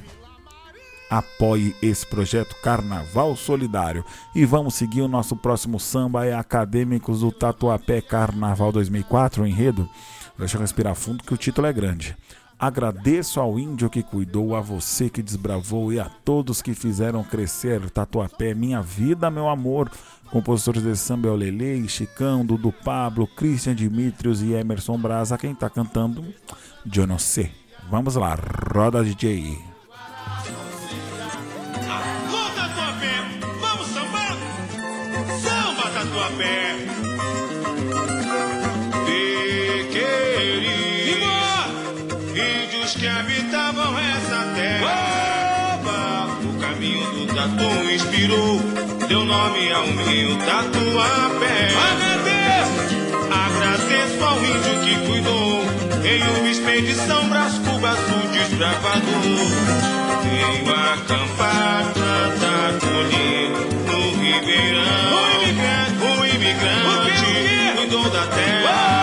apoie 1.09 1.75
esse 1.81 2.07
projeto 2.07 2.55
Carnaval 2.63 3.35
Solidário. 3.35 4.05
E 4.33 4.45
vamos 4.45 4.75
seguir 4.75 5.01
o 5.01 5.09
nosso 5.09 5.35
próximo 5.35 5.77
samba 5.77 6.25
é 6.25 6.33
Acadêmicos 6.33 7.19
do 7.19 7.33
Tatuapé 7.33 7.99
Carnaval 7.99 8.71
2004, 8.71 9.43
o 9.43 9.47
enredo. 9.47 9.89
Deixa 10.39 10.55
eu 10.55 10.61
respirar 10.61 10.95
fundo 10.95 11.21
que 11.21 11.33
o 11.33 11.37
título 11.37 11.67
é 11.67 11.73
grande. 11.73 12.15
Agradeço 12.61 13.39
ao 13.39 13.57
índio 13.57 13.89
que 13.89 14.03
cuidou, 14.03 14.55
a 14.55 14.61
você 14.61 15.09
que 15.09 15.23
desbravou 15.23 15.91
e 15.91 15.99
a 15.99 16.05
todos 16.05 16.61
que 16.61 16.75
fizeram 16.75 17.23
crescer 17.23 17.89
Tatuapé, 17.89 18.53
minha 18.53 18.83
vida, 18.83 19.31
meu 19.31 19.49
amor. 19.49 19.89
Compositores 20.29 20.83
de 20.83 20.95
samba 20.95 21.29
é 21.29 21.31
o 21.31 21.35
Chicão, 21.89 22.45
Dudu 22.45 22.71
Pablo, 22.71 23.25
Christian 23.25 23.73
Dimitrios 23.73 24.43
e 24.43 24.53
Emerson 24.53 24.95
Brasa. 24.99 25.39
Quem 25.39 25.55
tá 25.55 25.71
cantando? 25.71 26.23
Sei. 27.17 27.51
Vamos 27.89 28.15
lá, 28.15 28.37
roda 28.71 29.03
DJ. 29.03 29.71
pé. 36.37 36.75
Pequeninos 39.05 39.91
índios 39.95 40.90
que 43.01 43.07
habitavam 43.07 43.97
essa 43.97 44.53
terra. 44.53 45.79
O 46.43 46.59
caminho 46.59 47.11
do 47.13 47.25
tatu 47.33 47.91
inspirou, 47.91 48.59
deu 49.07 49.25
nome 49.25 49.71
ao 49.73 49.87
rio 49.87 50.37
Tatuapé. 50.37 51.69
Agradeço 53.31 54.23
ao 54.23 54.37
índio 54.37 54.81
que 54.85 55.07
cuidou 55.07 55.63
em 56.05 56.21
uma 56.37 56.47
expedição 56.47 57.27
Brás 57.27 57.53
Cubas 57.57 57.97
do 57.97 58.31
desbravador. 58.33 59.01
Veio 60.21 60.71
acampar 60.71 61.91
pra 61.95 62.79
colher 62.87 63.49
no 63.87 64.21
Ribeirão 64.21 65.11
imigrante 66.35 67.71
cuidou 67.75 68.09
da 68.09 68.27
terra, 68.27 69.00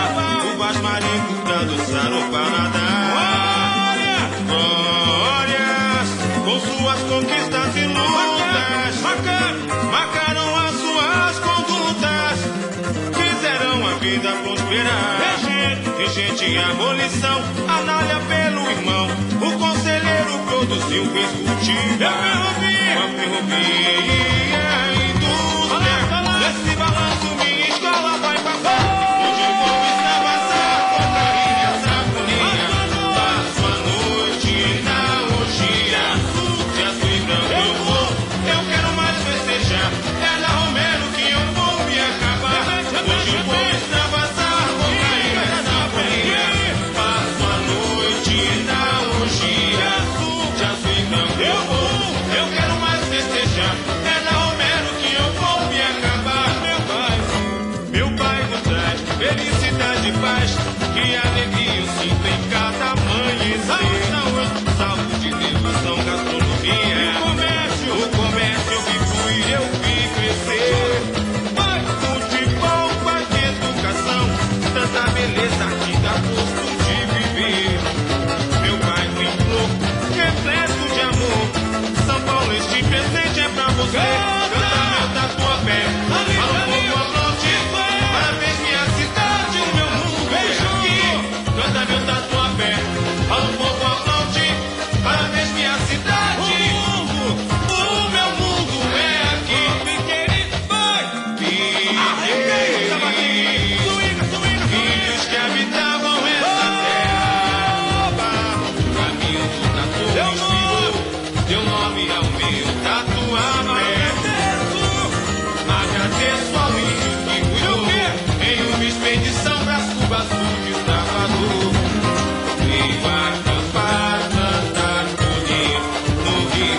abolição, 16.59 17.41
analha 17.67 18.19
pelo 18.27 18.69
irmão, 18.69 19.07
o 19.41 19.51
conselheiro 19.57 20.39
produziu, 20.45 21.05
fez 21.11 21.29
cultivar 21.31 22.41
uma 22.95 23.07
ferrovia. 23.09 24.59
Ah, 24.61 24.89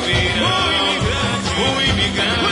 imigrante, 0.08 1.50
o 1.60 1.80
imigrante. 1.82 2.49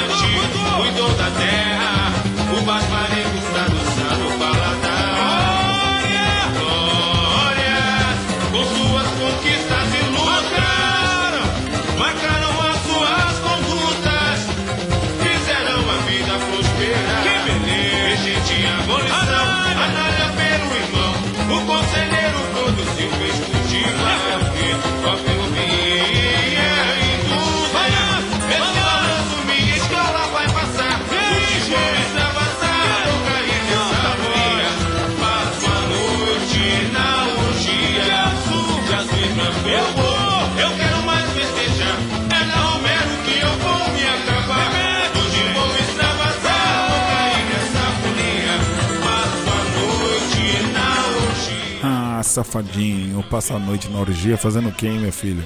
Safadinho, 52.38 53.22
passa 53.24 53.54
a 53.54 53.58
noite 53.58 53.88
na 53.88 53.98
orgia 53.98 54.36
fazendo 54.36 54.68
o 54.68 54.72
que, 54.72 54.86
hein, 54.86 55.00
meu 55.00 55.12
filho? 55.12 55.44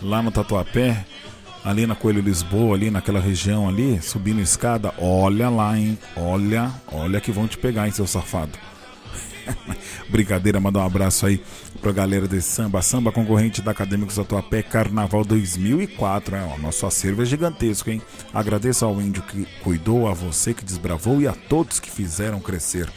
Lá 0.00 0.22
no 0.22 0.30
Tatuapé, 0.30 1.04
ali 1.62 1.86
na 1.86 1.94
Coelho 1.94 2.22
Lisboa, 2.22 2.74
ali 2.74 2.90
naquela 2.90 3.20
região 3.20 3.68
ali, 3.68 4.00
subindo 4.00 4.40
escada, 4.40 4.94
olha 4.98 5.50
lá, 5.50 5.78
hein? 5.78 5.98
Olha, 6.16 6.70
olha 6.90 7.20
que 7.20 7.30
vão 7.30 7.46
te 7.46 7.58
pegar, 7.58 7.86
hein, 7.86 7.92
seu 7.92 8.06
safado. 8.06 8.58
Brincadeira, 10.08 10.58
mandar 10.58 10.80
um 10.80 10.86
abraço 10.86 11.26
aí 11.26 11.42
pra 11.82 11.92
galera 11.92 12.26
desse 12.26 12.48
samba, 12.48 12.80
samba 12.80 13.12
concorrente 13.12 13.60
da 13.60 13.72
Acadêmicos 13.72 14.18
Atuapé 14.18 14.62
Carnaval 14.62 15.24
2004. 15.24 16.36
É, 16.36 16.44
o 16.44 16.58
nosso 16.58 16.86
acervo 16.86 17.20
é 17.20 17.26
gigantesco, 17.26 17.90
hein? 17.90 18.00
Agradeço 18.32 18.86
ao 18.86 18.98
índio 19.00 19.22
que 19.22 19.46
cuidou, 19.62 20.08
a 20.08 20.14
você 20.14 20.54
que 20.54 20.64
desbravou 20.64 21.20
e 21.20 21.28
a 21.28 21.32
todos 21.32 21.80
que 21.80 21.90
fizeram 21.90 22.40
crescer. 22.40 22.88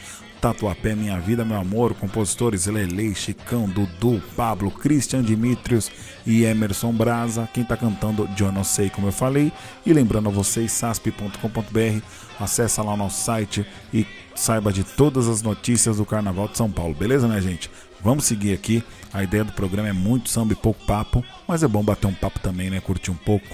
Tatuapé, 0.44 0.94
Minha 0.94 1.18
Vida, 1.18 1.42
Meu 1.42 1.56
Amor, 1.56 1.94
compositores 1.94 2.66
Lele, 2.66 3.14
Chicão, 3.14 3.66
Dudu, 3.66 4.22
Pablo, 4.36 4.70
Christian 4.70 5.22
Dimitrios 5.22 5.90
e 6.26 6.44
Emerson 6.44 6.92
Braza. 6.92 7.48
Quem 7.50 7.64
tá 7.64 7.78
cantando, 7.78 8.28
não 8.52 8.62
sei 8.62 8.90
como 8.90 9.06
eu 9.06 9.12
falei. 9.12 9.50
E 9.86 9.92
lembrando 9.94 10.28
a 10.28 10.32
vocês, 10.32 10.70
sasp.com.br, 10.70 12.04
acessa 12.38 12.82
lá 12.82 12.92
o 12.92 12.96
nosso 12.98 13.24
site 13.24 13.66
e 13.90 14.06
saiba 14.34 14.70
de 14.70 14.84
todas 14.84 15.28
as 15.28 15.40
notícias 15.40 15.96
do 15.96 16.04
Carnaval 16.04 16.48
de 16.48 16.58
São 16.58 16.70
Paulo, 16.70 16.94
beleza, 16.94 17.26
minha 17.26 17.40
gente? 17.40 17.70
Vamos 18.02 18.26
seguir 18.26 18.52
aqui. 18.52 18.84
A 19.14 19.22
ideia 19.22 19.44
do 19.44 19.52
programa 19.52 19.88
é 19.88 19.94
muito 19.94 20.28
samba 20.28 20.52
e 20.52 20.56
pouco 20.56 20.84
papo, 20.84 21.24
mas 21.48 21.62
é 21.62 21.68
bom 21.68 21.82
bater 21.82 22.06
um 22.06 22.12
papo 22.12 22.38
também, 22.40 22.68
né? 22.68 22.82
Curtir 22.82 23.10
um 23.10 23.16
pouco, 23.16 23.46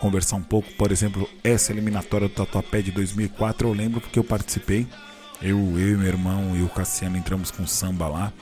conversar 0.00 0.36
um 0.36 0.42
pouco. 0.42 0.72
Por 0.78 0.90
exemplo, 0.90 1.28
essa 1.44 1.72
eliminatória 1.72 2.26
do 2.26 2.34
Tatuapé 2.34 2.80
de 2.80 2.90
2004 2.90 3.68
eu 3.68 3.74
lembro 3.74 4.00
porque 4.00 4.18
eu 4.18 4.24
participei. 4.24 4.86
Eu, 5.40 5.58
eu 5.78 5.98
meu 5.98 6.06
irmão 6.06 6.56
e 6.56 6.62
o 6.62 6.68
Cassiano 6.68 7.16
entramos 7.16 7.50
com 7.50 7.66
samba 7.66 8.08
lá. 8.08 8.32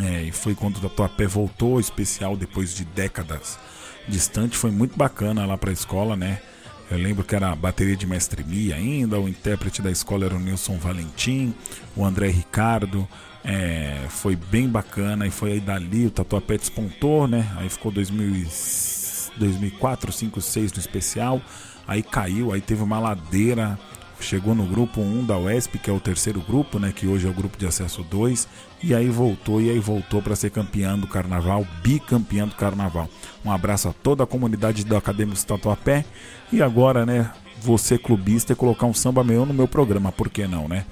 É, 0.00 0.22
e 0.22 0.32
foi 0.32 0.54
quando 0.54 0.76
o 0.76 0.80
Tatuapé 0.80 1.26
voltou 1.26 1.80
especial 1.80 2.36
depois 2.36 2.74
de 2.74 2.84
décadas 2.84 3.58
distante. 4.06 4.56
Foi 4.56 4.70
muito 4.70 4.96
bacana 4.96 5.44
lá 5.46 5.56
para 5.56 5.70
a 5.70 5.72
escola, 5.72 6.16
né? 6.16 6.40
Eu 6.90 6.96
lembro 6.96 7.22
que 7.22 7.34
era 7.34 7.50
a 7.50 7.54
bateria 7.54 7.96
de 7.96 8.06
Mestre 8.06 8.42
Mia 8.42 8.76
ainda, 8.76 9.20
o 9.20 9.28
intérprete 9.28 9.82
da 9.82 9.90
escola 9.90 10.24
era 10.24 10.34
o 10.34 10.38
Nilson 10.38 10.78
Valentim, 10.78 11.54
o 11.94 12.04
André 12.04 12.28
Ricardo. 12.28 13.06
É, 13.44 14.06
foi 14.08 14.34
bem 14.34 14.68
bacana 14.68 15.26
e 15.26 15.30
foi 15.30 15.52
aí 15.52 15.60
dali 15.60 16.06
o 16.06 16.10
Tatuapé 16.10 16.56
despontou, 16.56 17.28
né? 17.28 17.50
Aí 17.56 17.68
ficou 17.68 17.92
2000, 17.92 18.46
2004, 19.36 20.12
5, 20.12 20.40
6 20.40 20.72
no 20.72 20.78
especial. 20.78 21.42
Aí 21.86 22.02
caiu, 22.02 22.52
aí 22.52 22.60
teve 22.60 22.82
uma 22.82 22.98
ladeira 22.98 23.78
chegou 24.20 24.54
no 24.54 24.64
grupo 24.64 25.00
1 25.00 25.24
da 25.24 25.38
UESP, 25.38 25.78
que 25.78 25.90
é 25.90 25.92
o 25.92 26.00
terceiro 26.00 26.40
grupo, 26.40 26.78
né, 26.78 26.92
que 26.94 27.06
hoje 27.06 27.26
é 27.26 27.30
o 27.30 27.34
grupo 27.34 27.56
de 27.56 27.66
acesso 27.66 28.02
2, 28.02 28.48
e 28.82 28.94
aí 28.94 29.08
voltou 29.08 29.60
e 29.60 29.70
aí 29.70 29.78
voltou 29.78 30.22
para 30.22 30.36
ser 30.36 30.50
campeão 30.50 30.98
do 30.98 31.06
carnaval, 31.06 31.66
bicampeão 31.82 32.48
do 32.48 32.54
carnaval. 32.54 33.08
Um 33.44 33.50
abraço 33.50 33.88
a 33.88 33.92
toda 33.92 34.24
a 34.24 34.26
comunidade 34.26 34.84
do 34.84 34.96
Acadêmico 34.96 35.44
Tatuapé 35.44 36.04
e 36.52 36.62
agora, 36.62 37.04
né, 37.04 37.30
você 37.60 37.98
clubista 37.98 38.52
e 38.52 38.56
colocar 38.56 38.86
um 38.86 38.94
samba 38.94 39.24
meu 39.24 39.44
no 39.44 39.54
meu 39.54 39.68
programa, 39.68 40.12
por 40.12 40.28
que 40.28 40.46
não, 40.46 40.68
né? 40.68 40.84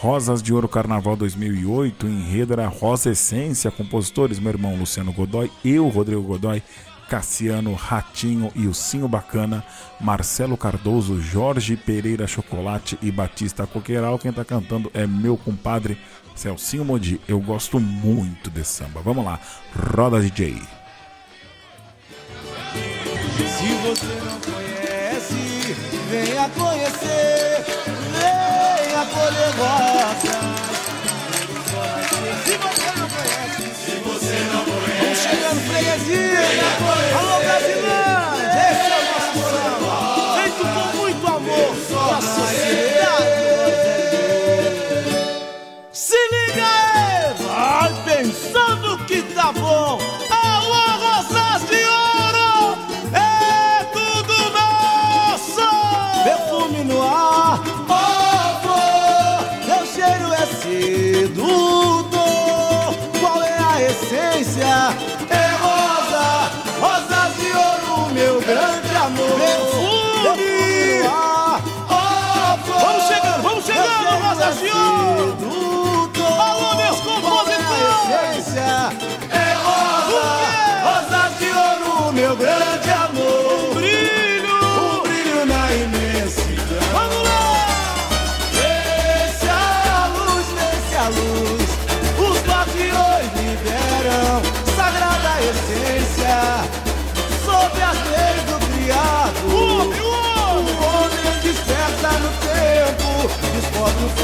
Rosas 0.00 0.42
de 0.42 0.52
Ouro 0.54 0.66
Carnaval 0.66 1.14
2008, 1.14 2.06
enredo 2.06 2.54
era 2.54 2.66
Rosa 2.66 3.10
Essência, 3.10 3.70
compositores 3.70 4.38
meu 4.38 4.50
irmão 4.50 4.74
Luciano 4.74 5.12
Godoy, 5.12 5.50
eu, 5.62 5.86
Rodrigo 5.88 6.22
Godoy, 6.22 6.62
Cassiano, 7.10 7.74
Ratinho 7.74 8.52
e 8.54 8.68
o 8.68 8.72
Sinho 8.72 9.08
Bacana, 9.08 9.64
Marcelo 10.00 10.56
Cardoso, 10.56 11.20
Jorge 11.20 11.76
Pereira 11.76 12.24
Chocolate 12.24 12.96
e 13.02 13.10
Batista 13.10 13.66
Coqueiral. 13.66 14.16
Quem 14.16 14.32
tá 14.32 14.44
cantando 14.44 14.88
é 14.94 15.08
meu 15.08 15.36
compadre 15.36 15.98
Celcinho 16.36 16.84
Modi. 16.84 17.20
Eu 17.26 17.40
gosto 17.40 17.80
muito 17.80 18.48
desse 18.48 18.74
samba. 18.74 19.00
Vamos 19.00 19.24
lá, 19.24 19.40
roda 19.92 20.20
DJ. 20.20 20.54
Se 23.34 23.74
você 23.82 24.14
não 24.24 24.40
conhece, 24.40 25.74
venha 26.08 26.48
conhecer, 26.50 27.64
venha 28.12 29.04
poder 29.06 29.52
gostar. 29.56 30.54
Se 32.44 32.56
você 32.56 32.99
freguesia. 35.36 36.40
Alô, 37.18 37.38
Brasilândia, 37.40 38.60
esse 38.70 38.88
é 38.90 38.98
o 38.98 39.04
nosso 39.12 39.40
samba, 39.50 39.94
feito 40.42 40.62
com 40.74 40.86
muito 40.96 41.24
amor 41.26 41.72
pra 41.88 42.20
sociedade. 42.20 43.40
Se 45.92 46.18
liga 46.32 46.66
aí, 46.66 47.34
vai 47.38 47.90
pensando 48.04 48.86
que 49.06 49.22
tá 49.34 49.52
bom. 49.52 50.19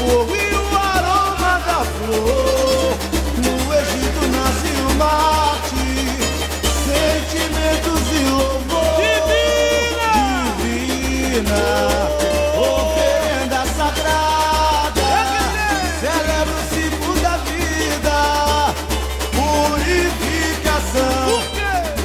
Descobre 0.07 0.55
o 0.55 0.71
e 0.71 0.75
aroma 0.77 1.59
da 1.65 1.83
flor. 1.83 2.97
No 3.43 3.55
Egito 3.73 4.21
nasce 4.31 4.71
o 4.81 4.89
mate, 4.95 5.89
sentimentos 6.85 8.03
e 8.11 8.19
louvor. 8.29 8.95
Divina! 9.03 10.11
Divina! 10.63 11.63
Oferenda 12.57 13.61
sagrada, 13.75 15.09
celebra 15.99 16.55
o 16.55 16.63
ciclo 16.73 17.13
da 17.21 17.35
vida, 17.37 18.17
purificação 19.75 21.27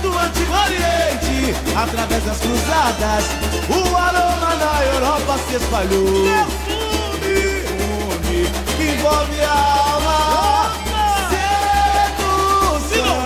do 0.03 0.11
Antigo 0.19 0.55
Oriente, 0.65 1.37
através 1.77 2.23
das 2.25 2.39
cruzadas, 2.39 3.25
o 3.69 3.97
aroma 3.97 4.55
na 4.57 4.75
Europa 4.85 5.33
se 5.49 5.55
espalhou. 5.57 6.62
Envolve 9.03 9.41
a 9.41 9.51
alma. 9.51 10.71
Sedução 12.13 13.19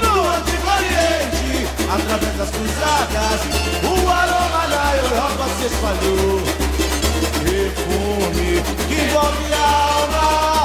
do 0.00 0.12
Antigo 0.26 0.66
Oriente, 0.74 1.68
através 1.92 2.34
das 2.38 2.48
cruzadas, 2.48 3.40
o 3.84 4.08
aroma 4.08 4.62
na 4.68 4.96
Europa 4.96 5.44
se 5.58 5.66
espalhou. 5.66 6.40
Perfume 7.44 8.50
que 8.88 8.96
envolve 9.04 9.52
a 9.52 9.56
alma. 10.00 10.61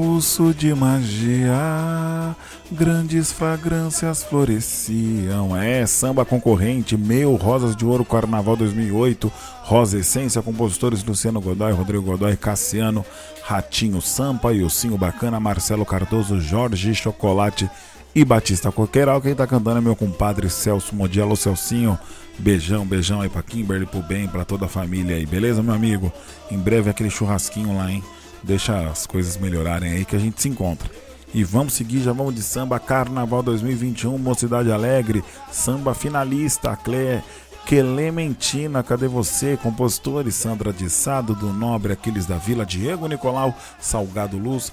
No 0.00 0.06
impulso 0.06 0.54
de 0.54 0.74
magia, 0.74 2.34
grandes 2.72 3.30
fragrâncias 3.30 4.22
floresciam. 4.22 5.54
É 5.54 5.84
samba 5.84 6.24
concorrente, 6.24 6.96
meu 6.96 7.36
Rosas 7.36 7.76
de 7.76 7.84
Ouro 7.84 8.02
Carnaval 8.02 8.56
2008, 8.56 9.30
Rosa 9.62 9.98
Essência, 9.98 10.40
compositores 10.40 11.04
Luciano 11.04 11.38
Godoy, 11.38 11.72
Rodrigo 11.72 12.02
Godoy, 12.02 12.34
Cassiano, 12.34 13.04
Ratinho 13.42 14.00
Sampa, 14.00 14.54
Ilcinho 14.54 14.96
Bacana, 14.96 15.38
Marcelo 15.38 15.84
Cardoso, 15.84 16.40
Jorge 16.40 16.94
Chocolate 16.94 17.68
e 18.14 18.24
Batista 18.24 18.72
Coqueiral. 18.72 19.20
Quem 19.20 19.34
tá 19.34 19.46
cantando 19.46 19.78
é 19.78 19.82
meu 19.82 19.94
compadre 19.94 20.48
Celso 20.48 20.96
Modiello 20.96 21.36
Celcinho. 21.36 21.98
Beijão, 22.38 22.86
beijão 22.86 23.20
aí 23.20 23.28
pra 23.28 23.42
Kimberly, 23.42 23.84
pro 23.84 24.00
bem, 24.00 24.26
pra 24.26 24.46
toda 24.46 24.64
a 24.64 24.68
família 24.68 25.16
aí, 25.16 25.26
beleza, 25.26 25.62
meu 25.62 25.74
amigo? 25.74 26.10
Em 26.50 26.56
breve 26.56 26.88
aquele 26.88 27.10
churrasquinho 27.10 27.76
lá, 27.76 27.92
hein? 27.92 28.02
Deixa 28.42 28.88
as 28.88 29.06
coisas 29.06 29.36
melhorarem 29.36 29.92
aí 29.92 30.04
que 30.04 30.16
a 30.16 30.18
gente 30.18 30.40
se 30.40 30.48
encontra. 30.48 30.90
E 31.32 31.44
vamos 31.44 31.74
seguir, 31.74 32.00
já 32.00 32.12
vamos 32.12 32.34
de 32.34 32.42
samba 32.42 32.80
Carnaval 32.80 33.42
2021, 33.42 34.18
Mocidade 34.18 34.72
Alegre, 34.72 35.22
samba 35.50 35.94
finalista, 35.94 36.76
Clé, 36.76 37.22
Clementina, 37.66 38.82
cadê 38.82 39.06
você? 39.06 39.56
Compositores 39.56 40.34
Sandra 40.34 40.72
de 40.72 40.90
Sado, 40.90 41.36
do 41.36 41.52
Nobre, 41.52 41.92
Aquiles 41.92 42.26
da 42.26 42.36
Vila, 42.36 42.66
Diego 42.66 43.06
Nicolau, 43.06 43.54
Salgado 43.78 44.36
Luz, 44.36 44.72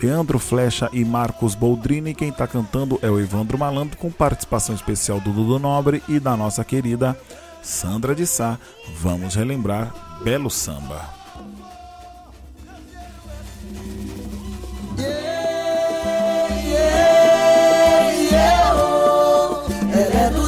Leandro 0.00 0.38
Flecha 0.38 0.88
e 0.92 1.04
Marcos 1.04 1.56
Boldrini. 1.56 2.14
Quem 2.14 2.30
tá 2.30 2.46
cantando 2.46 3.00
é 3.02 3.10
o 3.10 3.18
Evandro 3.18 3.58
Malandro, 3.58 3.96
com 3.96 4.10
participação 4.10 4.74
especial 4.74 5.20
do 5.20 5.32
Dudu 5.32 5.58
Nobre 5.58 6.02
e 6.08 6.20
da 6.20 6.36
nossa 6.36 6.64
querida 6.64 7.18
Sandra 7.62 8.14
de 8.14 8.26
Sá. 8.26 8.58
Vamos 9.00 9.34
relembrar 9.34 9.92
Belo 10.22 10.50
Samba. 10.50 11.25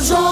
João 0.01 0.28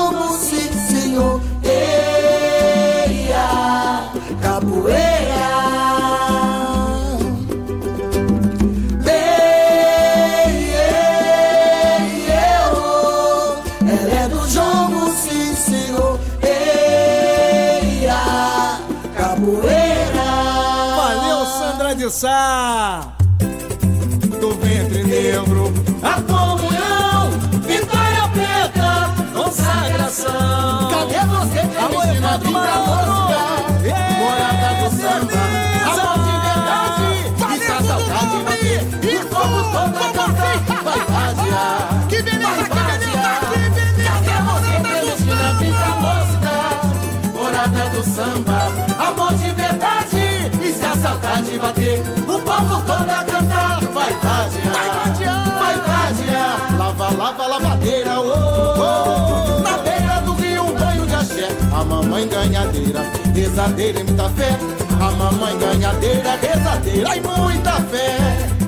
saudade 51.56 51.58
bater, 51.58 52.02
o 52.22 52.40
povo 52.40 52.82
todo 52.82 53.10
a 53.10 53.24
cantar, 53.24 53.80
vai 53.92 54.12
vadiar. 54.12 54.72
Vai. 54.72 55.76
Vai 55.76 55.76
vadiar. 55.76 56.78
Lava, 56.78 57.16
lava, 57.16 57.46
lavadeira, 57.46 58.20
oh, 58.20 58.74
oh. 58.78 59.60
Na 59.60 59.78
beira 59.78 60.20
do 60.24 60.32
rio, 60.34 60.64
um 60.64 60.74
banho 60.74 61.06
de 61.06 61.14
axé, 61.14 61.48
a 61.72 61.84
mamãe 61.84 62.28
ganhadeira, 62.28 63.02
rezadeira 63.34 64.00
e 64.00 64.04
muita 64.04 64.28
fé. 64.30 64.58
A 65.00 65.10
mamãe 65.12 65.58
ganhadeira, 65.58 66.38
rezadeira 66.40 67.16
e 67.16 67.20
muita 67.20 67.72
fé. 67.72 68.16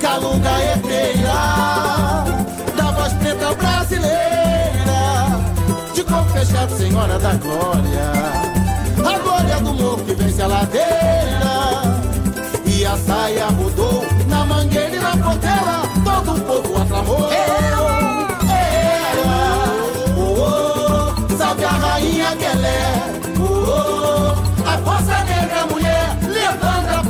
Calunga 0.00 0.50
herdeira 0.62 2.24
da 2.76 2.90
voz 2.92 3.12
preta 3.14 3.54
brasileira. 3.54 4.18
De 5.94 6.04
corpo 6.04 6.30
fechado, 6.30 6.76
senhora 6.76 7.18
da 7.18 7.34
glória. 7.34 8.12
A 8.98 9.18
glória 9.18 9.56
do 9.60 9.74
morro 9.74 10.04
que 10.04 10.14
vence 10.14 10.42
a 10.42 10.46
ladeira. 10.46 11.77
A 12.90 12.96
saia 12.96 13.50
mudou 13.50 14.02
na 14.28 14.46
mangueira 14.46 14.96
e 14.96 14.98
na 14.98 15.10
portela. 15.10 15.82
Todo 16.04 16.30
o 16.36 16.40
povo 16.40 16.82
aclamou. 16.82 17.30
Ela, 17.30 17.98
oh, 20.16 20.40
oh, 20.40 21.36
salve 21.36 21.64
a 21.64 21.68
rainha 21.68 22.34
Guelé. 22.34 22.80
Oh, 23.38 23.44
oh, 23.68 24.66
a 24.66 24.78
força 24.78 25.22
negra 25.24 25.66
mulher 25.66 26.16
levanta 26.22 27.02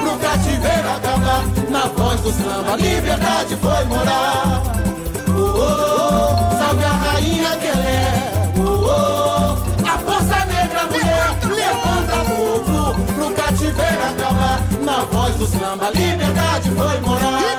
pro 0.00 0.16
cativeiro 0.18 0.88
acabar. 0.96 1.42
Na 1.68 1.86
voz 1.88 2.20
do 2.20 2.30
samba, 2.30 2.76
liberdade 2.76 3.56
foi 3.56 3.84
morar. 3.86 4.62
Oh, 5.26 5.58
oh, 5.58 5.73
samba, 15.64 15.90
liberdade 15.90 16.70
foi 16.70 17.00
morar. 17.00 17.58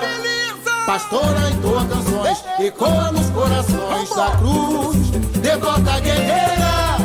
Pastora 0.86 1.50
entoa 1.50 1.86
canções, 1.86 2.44
ecoa 2.60 3.12
nos 3.12 3.30
corações 3.32 4.10
da 4.10 4.30
cruz. 4.38 5.10
Devota 5.42 6.00
guerreira, 6.00 6.98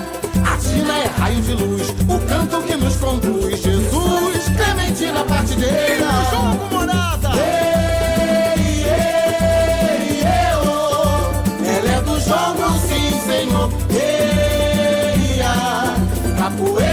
a 0.45 0.57
Tina 0.59 0.99
é 0.99 1.07
raio 1.19 1.41
de 1.41 1.55
luz. 1.55 1.89
O 2.07 2.19
canto 2.29 2.63
que 2.63 2.77
nos 2.77 2.97
conduz, 2.97 3.63
Jesus, 3.63 4.45
Clementina 4.57 5.25
partideira. 5.25 6.07
Jogo 6.31 6.75
morada. 6.75 7.31
Ei, 7.37 8.85
ei, 8.85 10.21
ei, 10.21 10.55
oh. 10.63 11.65
Ela 11.65 11.97
é 11.97 12.01
do 12.03 12.21
jogo, 12.21 12.79
sim, 12.87 13.11
senhor. 13.25 13.71
Ei, 13.91 15.41
ah, 15.43 15.95
capoeira. 16.39 16.81
Capoeira, 16.81 16.89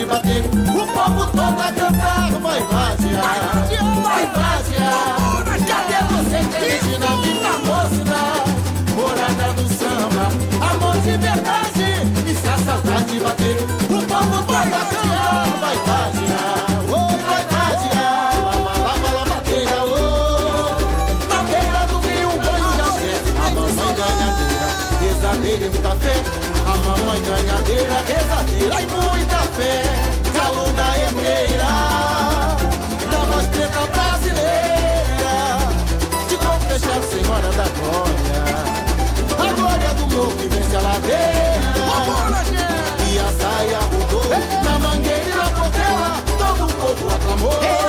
saudade 0.00 0.04
bater, 0.06 0.44
o 0.44 0.86
povo 0.86 1.26
todo 1.26 1.60
a 1.60 1.72
cantar. 1.72 2.30
Vai 2.40 2.60
vadiar, 2.60 3.66
vai 4.02 4.26
vadiar. 4.26 5.18
Cadê 5.66 6.00
você, 6.10 6.38
Clementina? 6.48 7.10
Vim 7.22 7.36
pra 7.36 7.54
mostrar. 7.58 8.44
Morada 8.94 9.52
do 9.54 9.66
samba, 9.68 10.24
amor 10.70 10.96
de 10.98 11.14
verdade. 11.18 11.88
E 12.26 12.34
se 12.34 12.48
a 12.48 12.58
saudade 12.58 13.20
bater, 13.20 13.56
o 13.84 14.02
povo 14.06 14.42
vai 14.44 14.68
vadiar, 14.70 15.46
vai 15.60 15.76
vadiar. 15.76 16.60
Vai 17.26 17.44
vadiar. 17.44 18.32
Lava, 18.44 18.72
lava, 18.78 19.10
lavadeira. 19.16 19.78
Na 21.28 21.38
beira 21.42 21.82
do 21.88 21.98
rio, 22.06 22.30
banho 22.44 22.70
de 22.74 22.80
axé. 22.80 23.14
A 23.38 23.50
mamãe 23.50 23.94
ganhadeira, 23.94 24.68
rezadeira 25.00 25.66
e 25.66 25.70
muita 25.70 25.92
fé. 25.96 26.16
A 26.66 26.76
mamãe 26.76 27.20
ganhadeira, 27.22 27.96
rezadeira 28.06 28.39
Hey. 47.40 47.79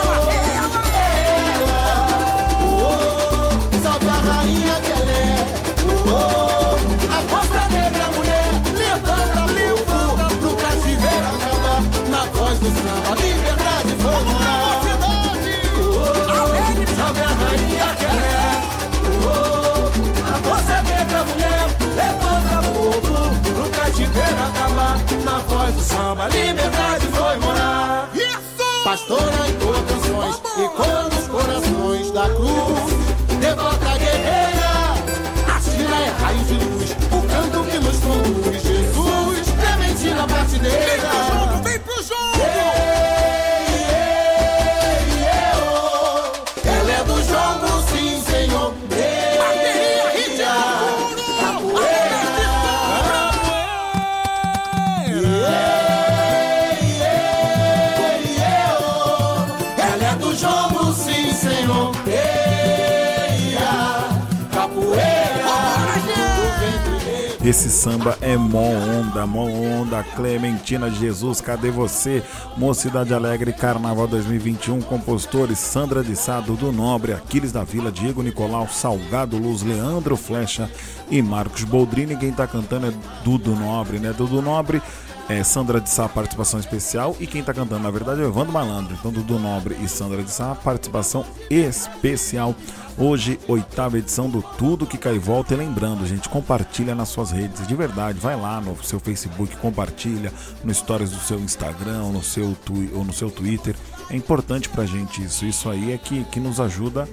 Samba 67.82 68.16
é 68.22 68.38
mó 68.38 68.62
onda, 68.62 69.26
mó 69.26 69.46
onda. 69.46 70.04
Clementina 70.04 70.88
Jesus, 70.92 71.42
cadê 71.42 71.72
você? 71.72 72.22
Mocidade 72.56 73.12
Alegre, 73.12 73.52
Carnaval 73.54 74.08
2021, 74.08 74.82
compositores 74.82 75.58
Sandra 75.58 76.04
de 76.04 76.16
Sá, 76.16 76.40
do 76.40 76.72
Nobre, 76.72 77.12
Aquiles 77.12 77.52
da 77.52 77.64
Vila, 77.64 77.92
Diego 77.92 78.22
Nicolau, 78.22 78.68
Salgado 78.68 79.36
Luz, 79.36 79.64
Leandro 79.64 80.16
Flecha 80.16 80.70
e 81.10 81.24
Marcos 81.24 81.64
Boldrini. 81.64 82.16
Quem 82.16 82.32
tá 82.32 82.46
cantando 82.46 82.86
é 82.86 82.94
Dudu 83.24 83.56
Nobre, 83.56 83.98
né? 83.98 84.14
Dudu 84.16 84.44
Nobre 84.44 84.80
é, 85.28 85.44
Sandra 85.44 85.80
de 85.80 85.90
Sá, 85.90 86.08
participação 86.08 86.60
especial. 86.60 87.16
E 87.20 87.26
quem 87.26 87.42
tá 87.42 87.54
cantando, 87.54 87.82
na 87.82 87.90
verdade, 87.90 88.22
é 88.22 88.26
Evandro 88.26 88.52
Malandro. 88.52 88.94
Então, 88.94 89.12
Dudu 89.12 89.40
Nobre 89.40 89.76
e 89.82 89.88
Sandra 89.88 90.22
de 90.22 90.30
Sá, 90.30 90.54
participação 90.54 91.26
especial. 91.50 92.54
Hoje, 92.98 93.40
oitava 93.48 93.98
edição 93.98 94.30
do 94.30 94.42
Tudo 94.42 94.86
Que 94.86 94.98
Cai 94.98 95.16
e 95.16 95.20
Volta. 95.20 95.54
E 95.54 95.58
lembrando, 95.58 96.06
gente, 96.06 96.28
compartilha 96.30 96.94
nas 96.94 97.10
suas 97.10 97.32
redes. 97.32 97.66
De 97.66 97.74
verdade, 97.74 98.20
vai 98.20 98.36
lá 98.36 98.60
no 98.60 98.82
seu 98.84 99.00
Facebook, 99.00 99.56
compartilha 99.58 100.32
no 100.64 100.74
stories 100.74 101.10
do 101.10 101.20
seu 101.20 101.40
Instagram 101.40 102.10
no 102.12 102.22
seu, 102.22 102.56
ou 102.94 103.04
no 103.04 103.14
seu 103.14 103.32
Twitter. 103.32 103.76
É 104.10 104.16
importante 104.16 104.70
pra 104.70 104.86
gente 104.86 105.24
isso. 105.24 105.46
Isso 105.46 105.70
aí 105.70 105.94
é 105.94 105.98
que, 105.98 106.24
que 106.26 106.40
nos 106.40 106.60
ajuda 106.60 107.08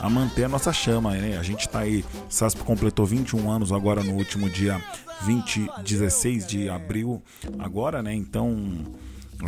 a 0.00 0.10
manter 0.10 0.44
a 0.44 0.48
nossa 0.48 0.72
chama, 0.72 1.12
né? 1.12 1.38
A 1.38 1.42
gente 1.42 1.68
tá 1.68 1.80
aí, 1.80 2.04
SASP 2.28 2.62
completou 2.62 3.06
21 3.06 3.50
anos 3.50 3.72
agora 3.72 4.02
no 4.02 4.14
último 4.14 4.50
dia 4.50 4.80
20, 5.22 5.70
16 5.84 6.46
de 6.46 6.68
abril 6.68 7.22
agora, 7.58 8.02
né? 8.02 8.14
Então 8.14 8.84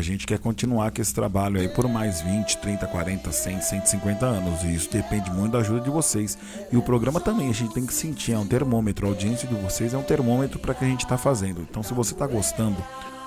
a 0.00 0.02
gente 0.02 0.26
quer 0.26 0.38
continuar 0.38 0.90
com 0.90 1.00
esse 1.00 1.14
trabalho 1.14 1.60
aí 1.60 1.68
por 1.68 1.88
mais 1.88 2.20
20, 2.20 2.58
30, 2.58 2.86
40, 2.86 3.32
100, 3.32 3.60
150 3.60 4.26
anos. 4.26 4.62
E 4.64 4.74
isso 4.74 4.90
depende 4.90 5.30
muito 5.30 5.52
da 5.52 5.58
ajuda 5.58 5.80
de 5.80 5.90
vocês. 5.90 6.36
E 6.72 6.76
o 6.76 6.82
programa 6.82 7.20
também, 7.20 7.48
a 7.48 7.52
gente 7.52 7.74
tem 7.74 7.86
que 7.86 7.94
sentir, 7.94 8.32
é 8.32 8.38
um 8.38 8.46
termômetro. 8.46 9.06
A 9.06 9.10
audiência 9.10 9.48
de 9.48 9.54
vocês 9.54 9.94
é 9.94 9.98
um 9.98 10.02
termômetro 10.02 10.58
para 10.58 10.74
que 10.74 10.84
a 10.84 10.88
gente 10.88 11.04
está 11.04 11.16
fazendo. 11.16 11.60
Então, 11.62 11.82
se 11.82 11.94
você 11.94 12.12
está 12.12 12.26
gostando, 12.26 12.76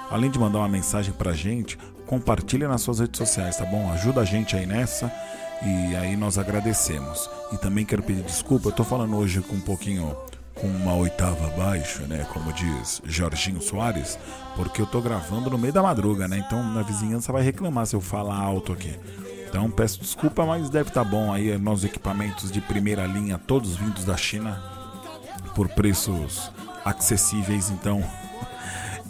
além 0.09 0.29
de 0.29 0.37
mandar 0.37 0.59
uma 0.59 0.69
mensagem 0.69 1.13
para 1.13 1.31
a 1.31 1.35
gente, 1.35 1.77
compartilha 2.05 2.67
nas 2.67 2.81
suas 2.81 2.99
redes 2.99 3.17
sociais, 3.17 3.57
tá 3.57 3.65
bom? 3.65 3.91
Ajuda 3.91 4.21
a 4.21 4.25
gente 4.25 4.55
aí 4.55 4.65
nessa. 4.65 5.11
E 5.61 5.95
aí 5.95 6.15
nós 6.15 6.37
agradecemos. 6.37 7.29
E 7.51 7.57
também 7.57 7.85
quero 7.85 8.03
pedir 8.03 8.23
desculpa, 8.23 8.69
eu 8.69 8.73
tô 8.73 8.83
falando 8.83 9.15
hoje 9.17 9.41
com 9.41 9.55
um 9.55 9.61
pouquinho 9.61 10.15
com 10.59 10.67
uma 10.67 10.95
oitava 10.95 11.47
abaixo, 11.47 12.01
né, 12.03 12.25
como 12.33 12.51
diz 12.53 13.01
Jorginho 13.05 13.61
Soares, 13.61 14.17
porque 14.55 14.81
eu 14.81 14.85
tô 14.85 15.01
gravando 15.01 15.49
no 15.49 15.57
meio 15.57 15.73
da 15.73 15.83
madruga, 15.83 16.27
né? 16.27 16.43
Então 16.45 16.63
na 16.73 16.81
vizinhança 16.81 17.31
vai 17.31 17.43
reclamar 17.43 17.85
se 17.85 17.95
eu 17.95 18.01
falar 18.01 18.37
alto 18.37 18.73
aqui. 18.73 18.93
Então 19.47 19.69
peço 19.69 19.99
desculpa, 19.99 20.45
mas 20.45 20.69
deve 20.69 20.89
estar 20.89 21.03
tá 21.03 21.09
bom 21.09 21.31
aí 21.31 21.57
nossos 21.57 21.85
equipamentos 21.85 22.51
de 22.51 22.59
primeira 22.59 23.05
linha, 23.05 23.37
todos 23.37 23.75
vindos 23.75 24.03
da 24.03 24.17
China 24.17 24.61
por 25.55 25.69
preços 25.69 26.51
acessíveis, 26.83 27.69
então 27.69 28.03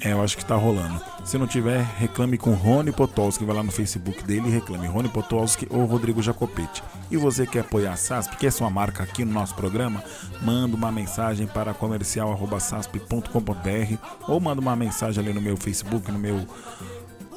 é, 0.02 0.14
eu 0.14 0.22
acho 0.22 0.38
que 0.38 0.46
tá 0.46 0.56
rolando. 0.56 1.02
Se 1.26 1.38
não 1.38 1.48
tiver, 1.48 1.82
reclame 1.98 2.38
com 2.38 2.54
Rony 2.54 2.92
Potolski. 2.92 3.44
Vai 3.44 3.56
lá 3.56 3.64
no 3.64 3.72
Facebook 3.72 4.24
dele 4.24 4.48
e 4.48 4.52
reclame. 4.52 4.88
Rony 4.88 5.10
Potolski 5.10 5.68
ou 5.70 5.86
Rodrigo 5.86 6.22
Jacopete. 6.22 6.84
E 7.10 7.18
você 7.18 7.46
quer 7.46 7.62
apoiar 7.62 7.94
a 7.94 7.98
SASP, 7.98 8.38
quer 8.38 8.52
sua 8.52 8.70
marca 8.70 9.04
aqui 9.04 9.26
no 9.26 9.34
nosso 9.34 9.56
programa? 9.56 10.04
Manda 10.42 10.76
uma 10.76 10.92
mensagem 10.92 11.48
para 11.48 11.74
comercial.sasp.com.br 11.74 13.98
ou 14.28 14.40
manda 14.40 14.62
uma 14.62 14.76
mensagem 14.76 15.24
ali 15.24 15.34
no 15.34 15.42
meu 15.42 15.58
Facebook, 15.58 16.12
no 16.12 16.20
meu 16.20 16.46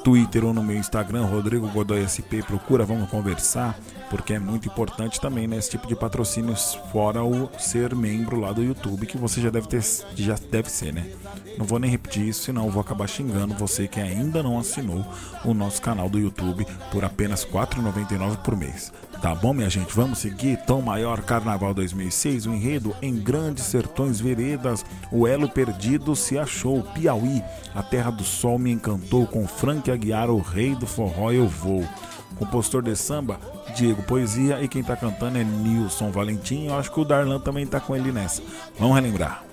Twitter 0.03 0.43
ou 0.43 0.53
no 0.53 0.63
meu 0.63 0.77
Instagram, 0.77 1.25
Rodrigo 1.25 1.67
Godoy 1.67 2.07
SP, 2.07 2.41
procura, 2.45 2.85
vamos 2.85 3.09
conversar, 3.09 3.77
porque 4.09 4.33
é 4.33 4.39
muito 4.39 4.67
importante 4.67 5.21
também 5.21 5.47
nesse 5.47 5.67
né, 5.67 5.71
tipo 5.71 5.87
de 5.87 5.95
patrocínios, 5.95 6.77
fora 6.91 7.23
o 7.23 7.49
ser 7.59 7.95
membro 7.95 8.39
lá 8.39 8.51
do 8.51 8.63
YouTube, 8.63 9.05
que 9.05 9.17
você 9.17 9.39
já 9.39 9.49
deve 9.49 9.67
ter, 9.67 9.83
já 10.15 10.35
deve 10.49 10.69
ser, 10.69 10.93
né? 10.93 11.11
Não 11.57 11.65
vou 11.65 11.79
nem 11.79 11.89
repetir 11.89 12.27
isso, 12.27 12.43
senão 12.43 12.69
vou 12.69 12.81
acabar 12.81 13.07
xingando 13.07 13.53
você 13.53 13.87
que 13.87 13.99
ainda 13.99 14.41
não 14.41 14.57
assinou 14.57 15.05
o 15.45 15.53
nosso 15.53 15.81
canal 15.81 16.09
do 16.09 16.19
YouTube 16.19 16.65
por 16.91 17.05
apenas 17.05 17.43
R$ 17.43 17.51
4,99 17.51 18.37
por 18.37 18.55
mês. 18.55 18.91
Tá 19.21 19.35
bom, 19.35 19.53
minha 19.53 19.69
gente? 19.69 19.93
Vamos 19.93 20.17
seguir. 20.17 20.57
Tom 20.65 20.81
Maior 20.81 21.21
Carnaval 21.21 21.75
2006, 21.75 22.47
o 22.47 22.53
enredo 22.55 22.95
em 23.03 23.15
Grandes 23.15 23.65
Sertões 23.65 24.19
Veredas. 24.19 24.83
O 25.11 25.27
elo 25.27 25.47
perdido 25.47 26.15
se 26.15 26.39
achou. 26.39 26.81
Piauí, 26.81 27.43
a 27.75 27.83
terra 27.83 28.09
do 28.09 28.23
sol 28.23 28.57
me 28.57 28.71
encantou. 28.71 29.27
Com 29.27 29.47
Frank 29.47 29.91
Aguiar, 29.91 30.31
o 30.31 30.39
rei 30.39 30.73
do 30.73 30.87
forró, 30.87 31.31
eu 31.31 31.47
vou. 31.47 31.87
Compositor 32.35 32.81
de 32.81 32.95
samba, 32.95 33.39
Diego 33.75 34.01
Poesia. 34.01 34.59
E 34.59 34.67
quem 34.67 34.83
tá 34.83 34.95
cantando 34.95 35.37
é 35.37 35.43
Nilson 35.43 36.09
Valentim. 36.09 36.65
Eu 36.65 36.79
acho 36.79 36.91
que 36.91 36.99
o 36.99 37.05
Darlan 37.05 37.39
também 37.39 37.67
tá 37.67 37.79
com 37.79 37.95
ele 37.95 38.11
nessa. 38.11 38.41
Vamos 38.79 38.95
relembrar. 38.95 39.50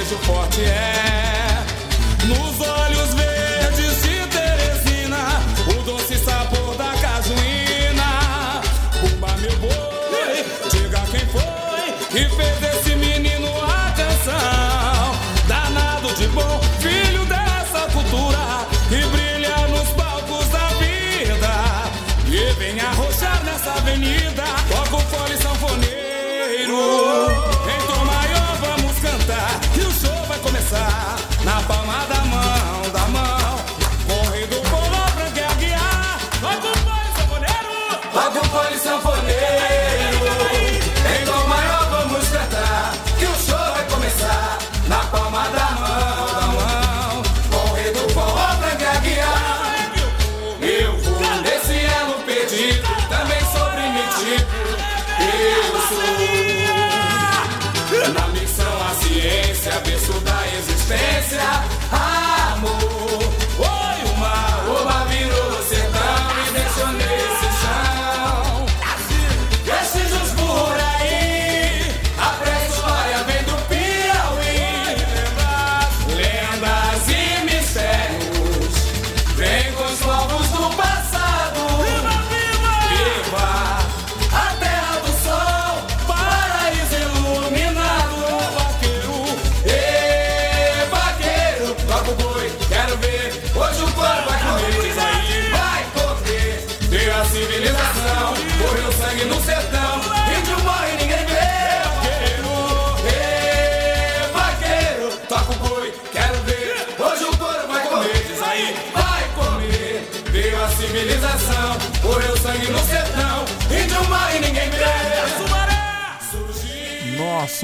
beijo 0.00 0.16
forte 0.18 0.62
é. 0.62 1.64
Nos 2.24 2.60
olhos 2.60 3.14
verdes 3.14 4.02
de 4.02 4.26
Teresina, 4.28 5.42
o 5.68 5.82
doce 5.82 6.16
sabor 6.16 6.74
da 6.76 6.92
casuína. 7.02 8.62
Pumba, 9.00 9.36
meu 9.38 9.56
boi, 9.58 10.44
diga 10.70 11.00
quem 11.10 11.26
foi 11.26 11.92
que 12.08 12.34
fez 12.34 12.58
desse 12.60 12.96
menino 12.96 13.48
a 13.62 13.92
canção. 13.92 15.14
Danado 15.46 16.14
de 16.14 16.28
bom, 16.28 16.60
filho 16.80 17.24
dessa 17.26 17.86
cultura 17.92 18.66
que 18.88 19.04
brilha 19.06 19.68
nos 19.68 19.88
palcos 19.90 20.48
da 20.48 20.68
vida. 20.78 21.52
E 22.26 22.52
vem 22.54 22.80
arrochar 22.80 23.44
nessa 23.44 23.72
avenida. 23.72 24.39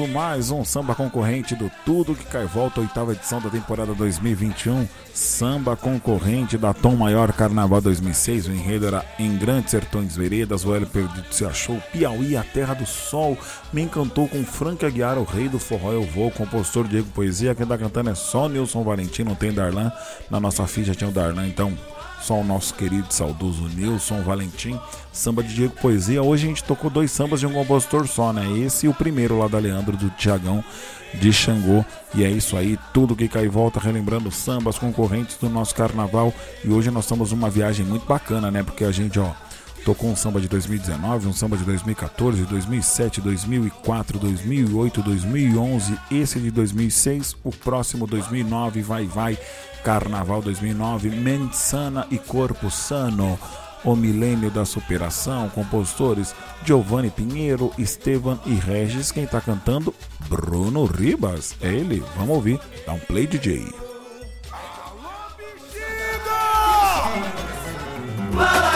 Mais 0.05 0.51
um 0.51 0.63
samba 0.63 0.93
concorrente 0.93 1.55
do 1.55 1.71
Tudo 1.83 2.13
que 2.13 2.25
Cai 2.25 2.45
Volta, 2.45 2.81
oitava 2.81 3.13
edição 3.13 3.41
da 3.41 3.49
temporada 3.49 3.95
2021. 3.95 4.87
Samba 5.13 5.75
concorrente 5.75 6.57
da 6.57 6.73
Tom 6.73 6.95
Maior 6.95 7.31
Carnaval 7.33 7.81
2006. 7.81 8.47
O 8.47 8.51
enredo 8.51 8.85
era 8.85 9.03
Em 9.17 9.35
Grandes 9.35 9.71
Sertões 9.71 10.15
Veredas. 10.15 10.65
O 10.65 10.75
Hélio 10.75 10.85
Perdido 10.85 11.25
se 11.31 11.45
achou. 11.45 11.81
Piauí, 11.91 12.37
a 12.37 12.43
terra 12.43 12.75
do 12.75 12.85
sol. 12.85 13.35
Me 13.73 13.81
encantou 13.81 14.27
com 14.27 14.43
Frank 14.43 14.85
Aguiar, 14.85 15.17
o 15.17 15.23
rei 15.23 15.49
do 15.49 15.57
forró. 15.57 15.91
Eu 15.91 16.03
vou. 16.03 16.29
Compositor 16.29 16.87
Diego 16.87 17.07
Poesia. 17.09 17.55
Quem 17.55 17.65
tá 17.65 17.77
cantando 17.77 18.11
é 18.11 18.15
só 18.15 18.47
Nilson 18.47 18.83
Valentim. 18.83 19.23
Não 19.23 19.35
tem 19.35 19.51
Darlan. 19.51 19.91
Na 20.29 20.39
nossa 20.39 20.67
ficha 20.67 20.93
tinha 20.93 21.09
o 21.09 21.13
Darlan. 21.13 21.47
Então, 21.47 21.73
só 22.27 22.41
o 22.41 22.43
nosso 22.43 22.73
querido 22.73 23.13
saudoso 23.13 23.69
Nilson 23.69 24.21
Valentim, 24.21 24.77
samba 25.13 25.41
de 25.41 25.55
Diego 25.55 25.73
Poesia. 25.81 26.21
Hoje 26.21 26.45
a 26.45 26.49
gente 26.49 26.61
tocou 26.61 26.89
dois 26.89 27.09
sambas 27.09 27.39
de 27.39 27.47
um 27.47 27.53
compositor 27.53 28.05
só, 28.05 28.33
né? 28.33 28.45
Esse 28.59 28.85
e 28.85 28.89
o 28.89 28.93
primeiro 28.93 29.39
lá 29.39 29.47
da 29.47 29.57
Leandro, 29.57 29.95
do 29.95 30.09
Tiagão 30.09 30.61
de 31.13 31.31
Xangô. 31.31 31.85
E 32.13 32.25
é 32.25 32.29
isso 32.29 32.57
aí, 32.57 32.77
tudo 32.93 33.15
que 33.15 33.29
cai 33.29 33.45
e 33.45 33.47
volta, 33.47 33.79
relembrando 33.79 34.29
sambas 34.29 34.77
concorrentes 34.77 35.37
do 35.37 35.49
nosso 35.49 35.73
carnaval. 35.73 36.33
E 36.65 36.69
hoje 36.69 36.91
nós 36.91 37.05
estamos 37.05 37.31
numa 37.31 37.49
viagem 37.49 37.85
muito 37.85 38.05
bacana, 38.05 38.51
né? 38.51 38.61
Porque 38.61 38.83
a 38.83 38.91
gente, 38.91 39.17
ó, 39.17 39.31
tocou 39.85 40.09
um 40.09 40.15
samba 40.17 40.41
de 40.41 40.49
2019, 40.49 41.27
um 41.29 41.33
samba 41.33 41.55
de 41.55 41.63
2014, 41.63 42.43
2007, 42.43 43.21
2004, 43.21 44.19
2008, 44.19 45.01
2011, 45.01 45.97
esse 46.11 46.41
de 46.41 46.51
2006, 46.51 47.37
o 47.41 47.51
próximo 47.51 48.05
2009, 48.05 48.81
vai, 48.81 49.05
vai, 49.05 49.39
Carnaval 49.87 50.41
2009, 50.41 51.09
Mente 51.11 51.55
Sana 51.55 52.05
e 52.11 52.17
Corpo 52.17 52.69
Sano, 52.69 53.39
o 53.85 53.95
milênio 53.95 54.51
da 54.51 54.65
superação, 54.65 55.47
compositores 55.47 56.35
Giovanni 56.65 57.09
Pinheiro, 57.09 57.71
Estevan 57.77 58.37
e 58.45 58.53
Regis, 58.53 59.13
quem 59.13 59.25
tá 59.25 59.39
cantando? 59.39 59.95
Bruno 60.27 60.83
Ribas, 60.83 61.55
é 61.61 61.69
ele, 61.69 62.03
vamos 62.17 62.35
ouvir, 62.35 62.59
dá 62.85 62.91
um 62.91 62.99
play 62.99 63.27
DJ. 63.27 63.65
Alô, 68.33 68.66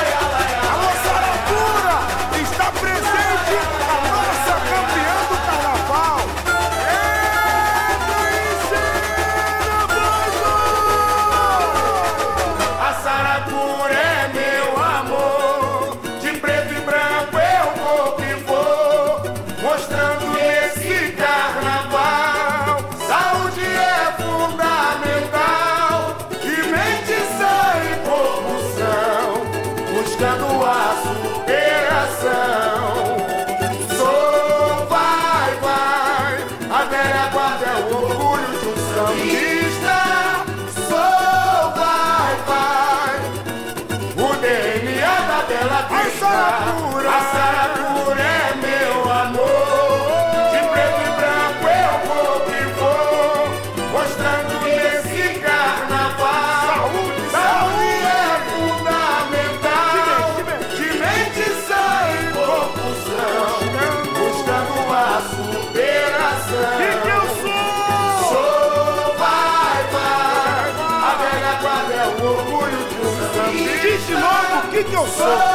o 75.20 75.51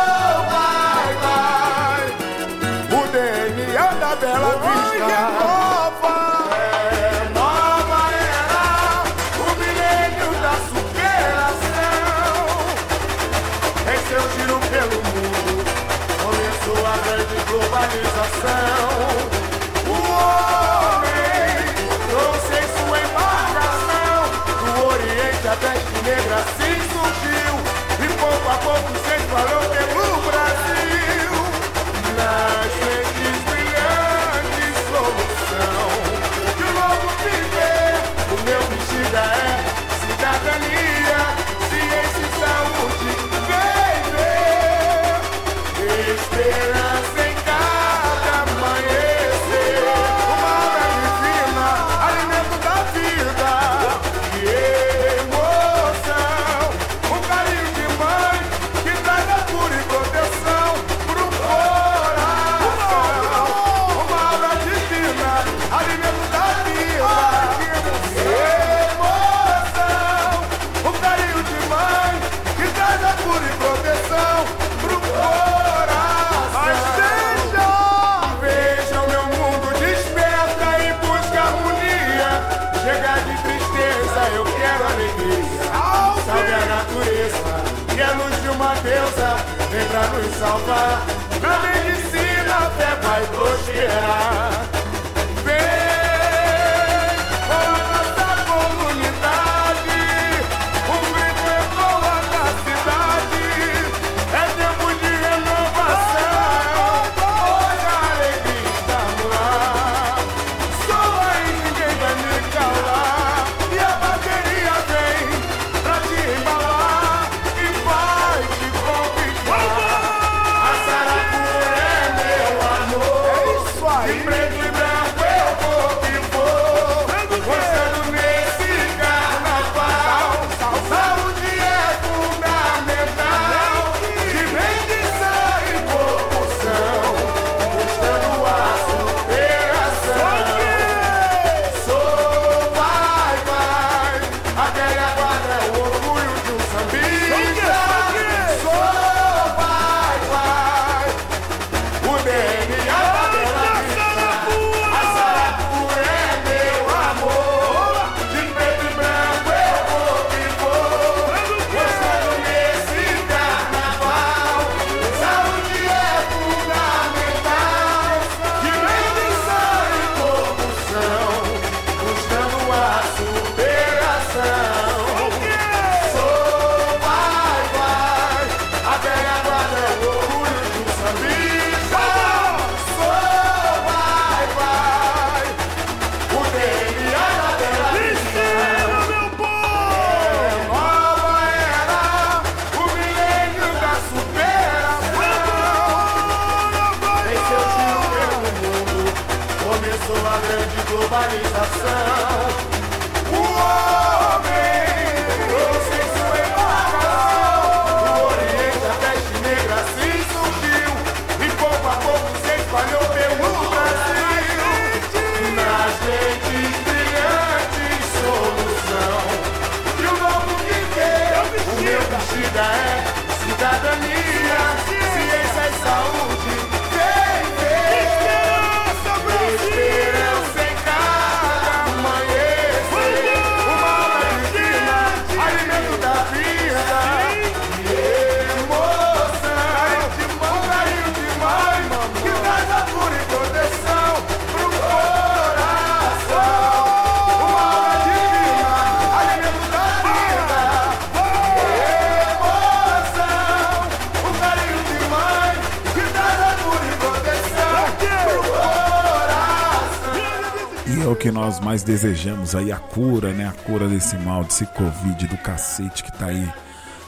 que 261.27 261.33
nós 261.33 261.59
mais 261.59 261.83
desejamos 261.83 262.55
aí, 262.55 262.71
a 262.71 262.77
cura, 262.77 263.33
né? 263.33 263.49
A 263.49 263.53
cura 263.53 263.89
desse 263.89 264.17
mal, 264.17 264.45
desse 264.45 264.65
Covid 264.65 265.27
do 265.27 265.37
cacete 265.37 266.05
que 266.05 266.17
tá 266.17 266.27
aí 266.27 266.49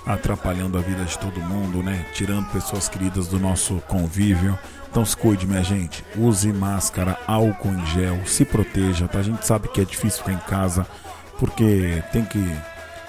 atrapalhando 0.05 0.77
a 0.77 0.81
vida 0.81 1.05
de 1.05 1.17
todo 1.17 1.41
mundo, 1.41 1.85
né? 1.85 2.05
Tirando 2.15 2.51
pessoas 2.51 2.89
queridas 2.89 3.29
do 3.29 3.39
nosso 3.39 3.77
convívio. 3.87 4.59
Então 4.91 5.05
se 5.05 5.17
cuide, 5.17 5.47
minha 5.47 5.63
gente. 5.63 6.05
Use 6.17 6.53
máscara, 6.53 7.17
álcool 7.29 7.69
em 7.69 7.87
gel, 7.87 8.19
se 8.27 8.45
proteja, 8.45 9.07
tá? 9.07 9.21
A 9.21 9.23
gente 9.23 9.47
sabe 9.47 9.69
que 9.69 9.81
é 9.81 9.85
difícil 9.85 10.25
ficar 10.25 10.33
em 10.33 10.51
casa 10.51 10.85
porque 11.39 12.03
tem 12.11 12.25
que, 12.25 12.41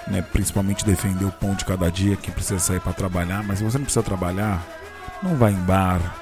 né, 0.06 0.22
principalmente 0.32 0.86
defender 0.86 1.24
o 1.24 1.32
pão 1.32 1.56
de 1.56 1.64
cada 1.64 1.90
dia 1.90 2.14
que 2.14 2.30
precisa 2.30 2.60
sair 2.60 2.78
para 2.78 2.92
trabalhar, 2.92 3.42
mas 3.42 3.58
se 3.58 3.64
você 3.64 3.78
não 3.78 3.84
precisa 3.84 4.04
trabalhar, 4.04 4.64
não 5.20 5.34
vai 5.34 5.50
em 5.50 5.60
bar, 5.62 6.19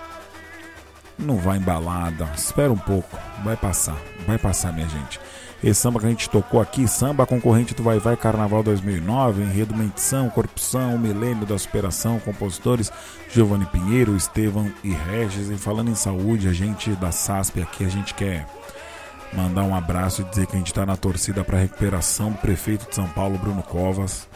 não 1.19 1.37
vai 1.37 1.59
em 1.59 1.63
balada, 1.63 2.29
espera 2.35 2.73
um 2.73 2.79
pouco, 2.79 3.19
vai 3.43 3.57
passar, 3.57 3.97
vai 4.27 4.39
passar, 4.39 4.73
minha 4.73 4.89
gente. 4.89 5.21
Esse 5.63 5.81
samba 5.81 5.99
que 5.99 6.07
a 6.07 6.09
gente 6.09 6.31
tocou 6.31 6.61
aqui, 6.61 6.87
samba 6.87 7.27
concorrente 7.27 7.75
do 7.75 7.83
Vai 7.83 7.99
Vai 7.99 8.17
Carnaval 8.17 8.63
2009, 8.63 9.43
enredo 9.43 9.75
Mentição, 9.75 10.31
Corrupção, 10.31 10.97
Milênio 10.97 11.45
da 11.45 11.59
Superação, 11.59 12.21
compositores 12.21 12.93
Giovanni 13.29 13.67
Pinheiro, 13.67 14.17
Estevão 14.17 14.71
e 14.85 14.91
Regis. 14.91 15.51
E 15.51 15.57
falando 15.57 15.91
em 15.91 15.97
saúde, 15.97 16.47
a 16.47 16.53
gente 16.53 16.91
da 16.93 17.11
SASP 17.11 17.61
aqui, 17.61 17.85
a 17.85 17.89
gente 17.89 18.15
quer 18.15 18.47
mandar 19.33 19.65
um 19.65 19.75
abraço 19.75 20.23
e 20.23 20.25
dizer 20.27 20.47
que 20.47 20.55
a 20.55 20.59
gente 20.59 20.69
está 20.69 20.87
na 20.87 20.97
torcida 20.97 21.43
para 21.43 21.59
recuperação 21.59 22.31
do 22.31 22.39
prefeito 22.39 22.89
de 22.89 22.95
São 22.95 23.09
Paulo, 23.09 23.37
Bruno 23.37 23.63
Covas. 23.65 24.29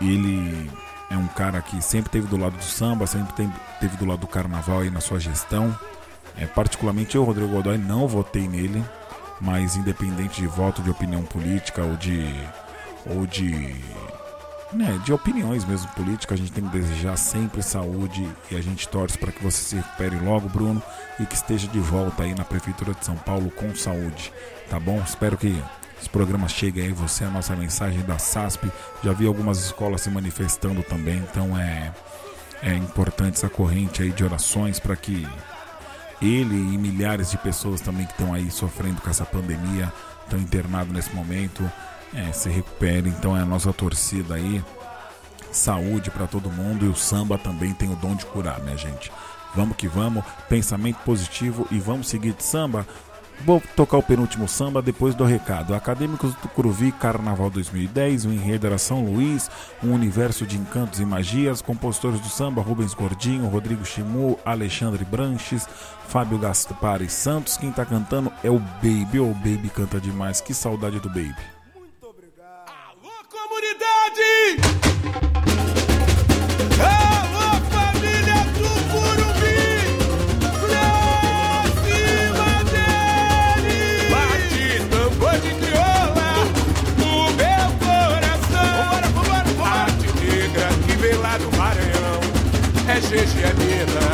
Ele 0.00 0.70
é 1.10 1.16
um 1.16 1.26
cara 1.26 1.60
que 1.60 1.80
sempre 1.82 2.10
teve 2.10 2.26
do 2.26 2.38
lado 2.38 2.56
do 2.56 2.64
samba, 2.64 3.06
sempre 3.06 3.50
teve 3.80 3.96
do 3.98 4.06
lado 4.06 4.20
do 4.20 4.26
carnaval 4.26 4.80
aí 4.80 4.90
na 4.90 5.02
sua 5.02 5.20
gestão. 5.20 5.78
É, 6.36 6.46
particularmente 6.46 7.16
eu, 7.16 7.24
Rodrigo 7.24 7.48
Godoy, 7.48 7.78
não 7.78 8.08
votei 8.08 8.48
nele, 8.48 8.84
mas 9.40 9.76
independente 9.76 10.40
de 10.40 10.46
voto, 10.46 10.82
de 10.82 10.90
opinião 10.90 11.22
política 11.22 11.82
ou 11.82 11.96
de. 11.96 12.26
ou 13.06 13.26
de. 13.26 13.74
Né, 14.72 15.00
de 15.04 15.12
opiniões 15.12 15.64
mesmo 15.64 15.88
políticas, 15.92 16.36
a 16.36 16.42
gente 16.42 16.50
tem 16.50 16.64
que 16.64 16.76
desejar 16.76 17.16
sempre 17.16 17.62
saúde 17.62 18.28
e 18.50 18.56
a 18.56 18.60
gente 18.60 18.88
torce 18.88 19.16
para 19.16 19.30
que 19.30 19.40
você 19.40 19.62
se 19.62 19.76
recupere 19.76 20.18
logo, 20.18 20.48
Bruno, 20.48 20.82
e 21.20 21.24
que 21.24 21.36
esteja 21.36 21.68
de 21.68 21.78
volta 21.78 22.24
aí 22.24 22.34
na 22.34 22.44
Prefeitura 22.44 22.92
de 22.92 23.04
São 23.04 23.14
Paulo 23.14 23.52
com 23.52 23.72
saúde, 23.76 24.32
tá 24.68 24.80
bom? 24.80 25.00
Espero 25.06 25.36
que 25.36 25.62
esse 26.00 26.10
programa 26.10 26.48
chegue 26.48 26.80
aí, 26.80 26.90
você, 26.90 27.22
a 27.22 27.30
nossa 27.30 27.54
mensagem 27.54 28.00
da 28.00 28.18
SASP. 28.18 28.68
Já 29.04 29.12
vi 29.12 29.28
algumas 29.28 29.58
escolas 29.58 30.00
se 30.00 30.10
manifestando 30.10 30.82
também, 30.82 31.18
então 31.18 31.56
é, 31.56 31.92
é 32.60 32.74
importante 32.74 33.36
essa 33.36 33.48
corrente 33.48 34.02
aí 34.02 34.10
de 34.10 34.24
orações 34.24 34.80
para 34.80 34.96
que 34.96 35.24
ele 36.20 36.54
e 36.54 36.78
milhares 36.78 37.30
de 37.30 37.38
pessoas 37.38 37.80
também 37.80 38.06
que 38.06 38.12
estão 38.12 38.32
aí 38.32 38.50
sofrendo 38.50 39.00
com 39.00 39.10
essa 39.10 39.24
pandemia, 39.24 39.92
estão 40.22 40.38
internados 40.38 40.92
nesse 40.92 41.14
momento, 41.14 41.70
é, 42.14 42.32
se 42.32 42.48
recuperem. 42.48 43.12
Então 43.12 43.36
é 43.36 43.40
a 43.40 43.46
nossa 43.46 43.72
torcida 43.72 44.34
aí. 44.34 44.62
Saúde 45.50 46.10
para 46.10 46.26
todo 46.26 46.50
mundo 46.50 46.84
e 46.84 46.88
o 46.88 46.96
samba 46.96 47.38
também 47.38 47.72
tem 47.74 47.92
o 47.92 47.96
dom 47.96 48.14
de 48.16 48.26
curar, 48.26 48.60
minha 48.60 48.76
gente. 48.76 49.12
Vamos 49.54 49.76
que 49.76 49.86
vamos, 49.86 50.24
pensamento 50.48 50.96
positivo 51.04 51.66
e 51.70 51.78
vamos 51.78 52.08
seguir 52.08 52.32
de 52.32 52.42
samba. 52.42 52.86
Vou 53.40 53.60
tocar 53.76 53.98
o 53.98 54.02
penúltimo 54.02 54.48
samba 54.48 54.80
depois 54.80 55.14
do 55.14 55.24
recado. 55.24 55.74
Acadêmicos 55.74 56.34
do 56.36 56.48
Curuvi, 56.48 56.92
Carnaval 56.92 57.50
2010, 57.50 58.24
o 58.24 58.32
enredo 58.32 58.66
era 58.66 58.78
São 58.78 59.04
Luís, 59.04 59.50
um 59.82 59.92
universo 59.92 60.46
de 60.46 60.56
encantos 60.56 61.00
e 61.00 61.04
magias. 61.04 61.60
Compositores 61.60 62.20
do 62.20 62.28
samba: 62.28 62.62
Rubens 62.62 62.94
Gordinho, 62.94 63.48
Rodrigo 63.48 63.84
Chimu, 63.84 64.38
Alexandre 64.44 65.04
Branches, 65.04 65.68
Fábio 66.08 66.38
Gaspar 66.38 67.06
Santos. 67.10 67.56
Quem 67.56 67.70
tá 67.70 67.84
cantando 67.84 68.32
é 68.42 68.50
o 68.50 68.58
Baby. 68.58 69.20
O 69.20 69.34
Baby 69.34 69.68
canta 69.68 70.00
demais, 70.00 70.40
que 70.40 70.54
saudade 70.54 70.98
do 71.00 71.08
Baby. 71.08 71.36
Comunidade! 72.10 72.62
Alô, 72.68 73.12
família 73.30 73.74
do 77.08 77.13
é 92.94 93.00
Gegevina. 93.00 94.06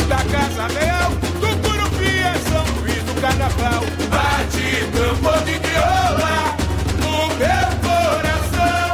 É 0.00 0.04
da 0.08 0.16
Casa 0.16 0.66
Real, 0.78 1.10
do 1.40 1.48
Curupi 1.62 2.18
é 2.18 2.34
São 2.50 2.64
Luís 2.80 3.02
do 3.04 3.20
Carnaval. 3.20 3.84
Bate 4.10 4.84
tambor 4.90 5.38
de 5.44 5.58
viola 5.58 6.56
no 6.98 7.28
meu 7.38 7.68
coração. 7.86 8.90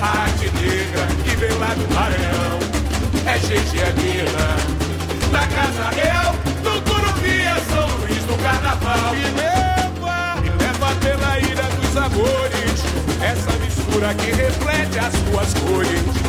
A 0.00 0.22
arte 0.22 0.50
negra 0.56 1.06
que 1.24 1.36
vem 1.36 1.58
lá 1.58 1.74
do 1.74 1.94
Maranhão 1.94 2.58
é 3.26 3.38
Gegevina. 3.38 4.46
É 5.24 5.30
da 5.30 5.46
Casa 5.46 5.90
Real, 5.90 6.34
do 6.62 6.82
Curupi 6.90 7.42
é 7.42 7.60
São 7.68 7.98
Luís 7.98 8.24
do 8.24 8.42
Carnaval. 8.42 9.14
Me 9.14 9.24
leva, 9.42 10.40
me 10.40 10.48
leva 10.48 10.94
pela 11.02 11.38
ilha 11.38 11.64
dos 11.76 11.96
amores. 11.98 12.82
Essa 13.20 13.52
mistura 13.58 14.14
que 14.14 14.30
reflete 14.32 14.98
as 14.98 15.12
suas 15.12 15.52
cores 15.62 16.27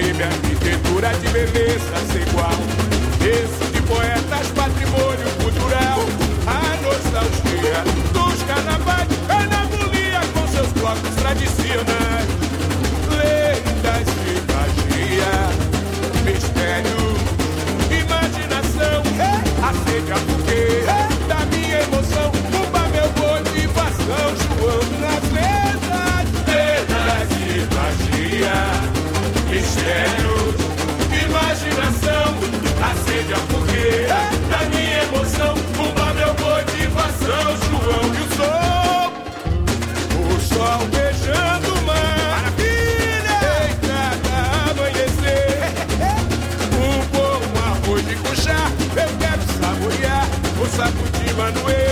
Sublime 0.00 0.22
arquitetura 0.22 1.12
de 1.18 1.28
beleza 1.28 1.94
sem 2.10 2.22
igual. 2.22 2.56
Esse 3.20 3.70
de 3.70 3.82
poetas, 3.82 4.48
patrimônio 4.56 5.28
cultural. 5.42 6.00
A 6.46 6.76
nostalgia 6.82 7.84
dos 8.10 8.42
carnavais, 8.44 9.08
carnavolia 9.26 10.20
com 10.32 10.48
seus 10.48 10.72
blocos 10.72 11.14
tradicionais. 11.16 12.28
Lendas 13.10 14.06
de 14.24 14.40
magia, 14.50 15.32
mistério, 16.24 17.00
imaginação. 17.90 19.02
Acende 19.62 20.12
a 20.12 20.16
fogueira 20.16 20.69
mistério, 29.70 30.34
imaginação. 31.26 32.34
Acende 32.82 33.32
a 33.32 33.36
fogueira 33.36 34.18
da 34.50 34.58
minha 34.68 35.02
emoção. 35.04 35.54
Cuba 35.76 36.14
meu 36.14 36.34
motivação, 36.44 37.56
João 37.68 38.06
e 38.14 38.20
o 38.20 38.28
sol. 38.36 39.12
O 40.26 40.40
sol 40.40 40.80
beijando 40.88 41.74
o 41.74 41.82
mar. 41.82 42.30
Maravilha! 42.30 43.38
Eita, 43.68 44.00
amanhecer. 44.70 45.60
Um 46.74 46.98
bom 47.12 47.40
arroz 47.68 48.06
de 48.06 48.16
cuchá. 48.16 48.70
Eu 48.96 49.10
quero 49.18 49.42
saborear 49.60 50.26
o 50.60 50.66
saco 50.66 51.04
de 51.18 51.34
Manoê. 51.34 51.89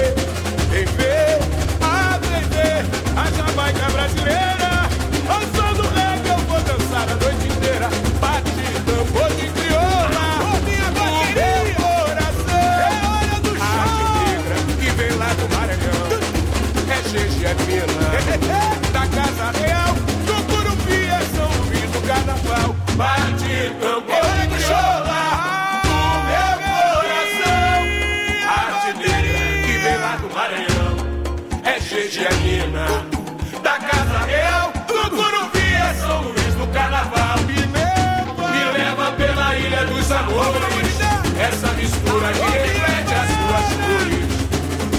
Que 42.33 42.59
reflete 42.59 43.15
as 43.15 43.29
suas 43.39 43.69
cores. 43.85 44.29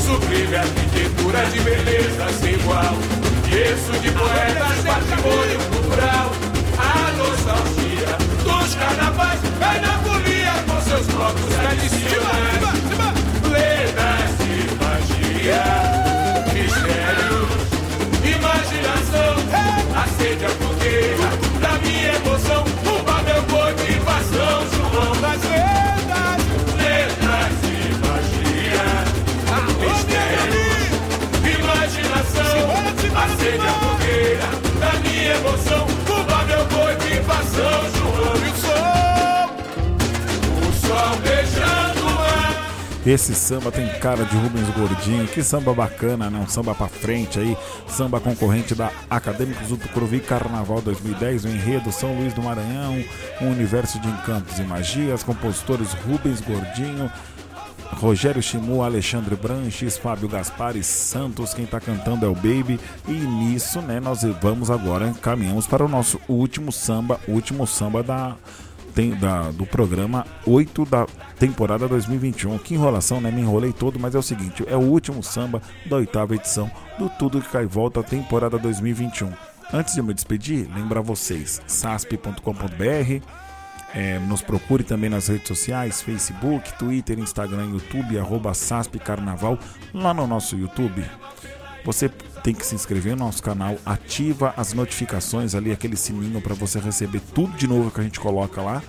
Sublime 0.05 0.55
arquitetura 0.55 1.45
de 1.45 1.59
beleza 1.59 2.34
sem 2.39 2.53
igual. 2.53 2.95
Isso 3.47 3.91
de 3.99 4.11
poetas, 4.11 4.77
patrimônio 4.86 5.59
cultural. 5.71 6.18
Esse 43.10 43.34
samba 43.34 43.72
tem 43.72 43.88
cara 43.97 44.24
de 44.24 44.38
Rubens 44.38 44.70
Gordinho. 44.70 45.28
Que 45.28 45.41
samba 45.41 45.74
bacana, 45.74 46.30
né? 46.30 46.38
Um 46.38 46.47
samba 46.47 46.76
pra 46.76 46.88
frente 46.88 47.39
aí. 47.39 47.57
Samba 47.88 48.20
concorrente 48.20 48.76
da 48.76 48.91
Acadêmicos 49.10 49.70
do 49.70 49.78
Tucuruvi 49.78 50.20
Carnaval 50.20 50.80
2010. 50.80 51.45
O 51.45 51.47
enredo 51.47 51.91
São 51.91 52.16
Luís 52.16 52.36
do 52.36 52.43
Maranhão. 52.43 53.03
Um 53.41 53.49
universo 53.49 53.99
de 53.99 54.07
encantos 54.07 54.60
e 54.60 54.62
magias. 54.62 55.24
Compositores 55.24 55.91
Rubens 55.93 56.39
Gordinho. 56.39 57.12
Rogério 57.93 58.43
Chimu, 58.43 58.84
Alexandre 58.84 59.36
Branches, 59.36 59.97
Fábio 59.97 60.30
Gaspar 60.30 60.76
Santos, 60.84 61.55
quem 61.55 61.66
tá 61.66 61.80
cantando 61.80 62.24
é 62.24 62.30
o 62.30 62.36
Baby. 62.36 62.80
E 63.07 63.12
nisso, 63.12 63.82
né, 63.82 63.99
nós 63.99 64.22
vamos 64.39 64.70
agora, 64.70 65.12
caminhamos 65.20 65.66
para 65.66 65.84
o 65.84 65.88
nosso 65.88 66.22
último 66.30 66.72
samba, 66.72 67.20
último 67.28 67.66
samba 67.66 68.03
da, 68.03 68.36
tem, 68.93 69.11
da, 69.11 69.51
do 69.51 69.65
programa 69.65 70.25
8 70.45 70.85
da 70.85 71.05
temporada 71.37 71.87
2021. 71.87 72.57
Que 72.57 72.73
enrolação, 72.73 73.21
né? 73.21 73.31
Me 73.31 73.41
enrolei 73.41 73.71
todo, 73.71 73.99
mas 73.99 74.15
é 74.15 74.17
o 74.17 74.23
seguinte: 74.23 74.63
é 74.67 74.75
o 74.75 74.81
último 74.81 75.23
samba 75.23 75.61
da 75.85 75.97
oitava 75.97 76.35
edição 76.35 76.69
do 76.97 77.09
Tudo 77.09 77.41
que 77.41 77.49
Cai 77.49 77.65
Volta 77.65 78.03
temporada 78.03 78.57
2021. 78.57 79.31
Antes 79.71 79.93
de 79.93 79.99
eu 79.99 80.03
me 80.03 80.13
despedir, 80.13 80.67
lembrar 80.73 81.01
vocês: 81.01 81.61
sasp.com.br. 81.67 83.23
É, 83.93 84.19
nos 84.19 84.41
procure 84.43 84.83
também 84.83 85.09
nas 85.09 85.27
redes 85.27 85.47
sociais, 85.47 86.01
Facebook, 86.01 86.77
Twitter, 86.77 87.17
Instagram, 87.17 87.71
YouTube, 87.71 88.19
arroba 88.19 88.53
SASP 88.53 88.99
Carnaval, 88.99 89.57
lá 89.93 90.13
no 90.13 90.27
nosso 90.27 90.55
YouTube. 90.55 91.03
Você 91.83 92.09
tem 92.43 92.53
que 92.53 92.65
se 92.65 92.75
inscrever 92.75 93.15
no 93.15 93.25
nosso 93.25 93.41
canal, 93.43 93.77
ativa 93.85 94.53
as 94.57 94.73
notificações 94.73 95.55
ali, 95.55 95.71
aquele 95.71 95.95
sininho 95.95 96.41
para 96.41 96.55
você 96.55 96.79
receber 96.79 97.21
tudo 97.33 97.55
de 97.57 97.67
novo 97.67 97.91
que 97.91 97.99
a 97.99 98.03
gente 98.03 98.19
coloca 98.19 98.61
lá. 98.61 98.81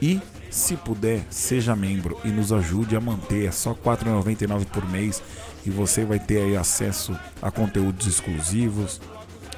E, 0.00 0.20
se 0.50 0.76
puder, 0.76 1.24
seja 1.30 1.74
membro 1.74 2.18
e 2.24 2.28
nos 2.28 2.52
ajude 2.52 2.96
a 2.96 3.00
manter. 3.00 3.46
É 3.46 3.50
só 3.50 3.72
R$ 3.72 3.78
4,99 3.84 4.66
por 4.66 4.88
mês 4.88 5.22
e 5.66 5.70
você 5.70 6.04
vai 6.04 6.18
ter 6.18 6.42
aí 6.42 6.56
acesso 6.56 7.18
a 7.42 7.50
conteúdos 7.50 8.06
exclusivos. 8.06 9.00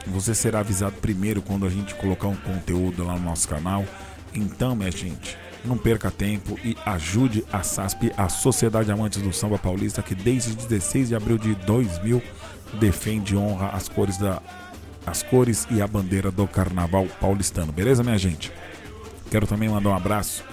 Você 0.06 0.34
será 0.34 0.60
avisado 0.60 0.96
primeiro 0.96 1.42
quando 1.42 1.66
a 1.66 1.70
gente 1.70 1.94
colocar 1.94 2.28
um 2.28 2.36
conteúdo 2.36 3.04
lá 3.04 3.14
no 3.14 3.24
nosso 3.24 3.46
canal. 3.46 3.84
Então, 4.34 4.74
minha 4.74 4.90
gente, 4.90 5.36
não 5.64 5.76
perca 5.76 6.10
tempo 6.10 6.58
e 6.64 6.76
ajude 6.86 7.44
a 7.52 7.62
SASP, 7.62 8.12
a 8.16 8.28
Sociedade 8.28 8.90
Amantes 8.90 9.22
do 9.22 9.32
Samba 9.32 9.58
Paulista, 9.58 10.02
que 10.02 10.14
desde 10.14 10.54
16 10.54 11.08
de 11.08 11.14
abril 11.14 11.38
de 11.38 11.54
2000 11.54 12.22
defende 12.74 13.34
e 13.34 13.36
honra 13.36 13.68
as 13.68 13.88
cores 13.88 14.16
da 14.16 14.40
as 15.06 15.22
cores 15.22 15.66
e 15.70 15.80
a 15.80 15.86
bandeira 15.86 16.30
do 16.30 16.46
Carnaval 16.46 17.06
paulistano. 17.20 17.72
Beleza, 17.72 18.02
minha 18.02 18.18
gente? 18.18 18.52
Quero 19.30 19.46
também 19.46 19.68
mandar 19.68 19.90
um 19.90 19.94
abraço 19.94 20.44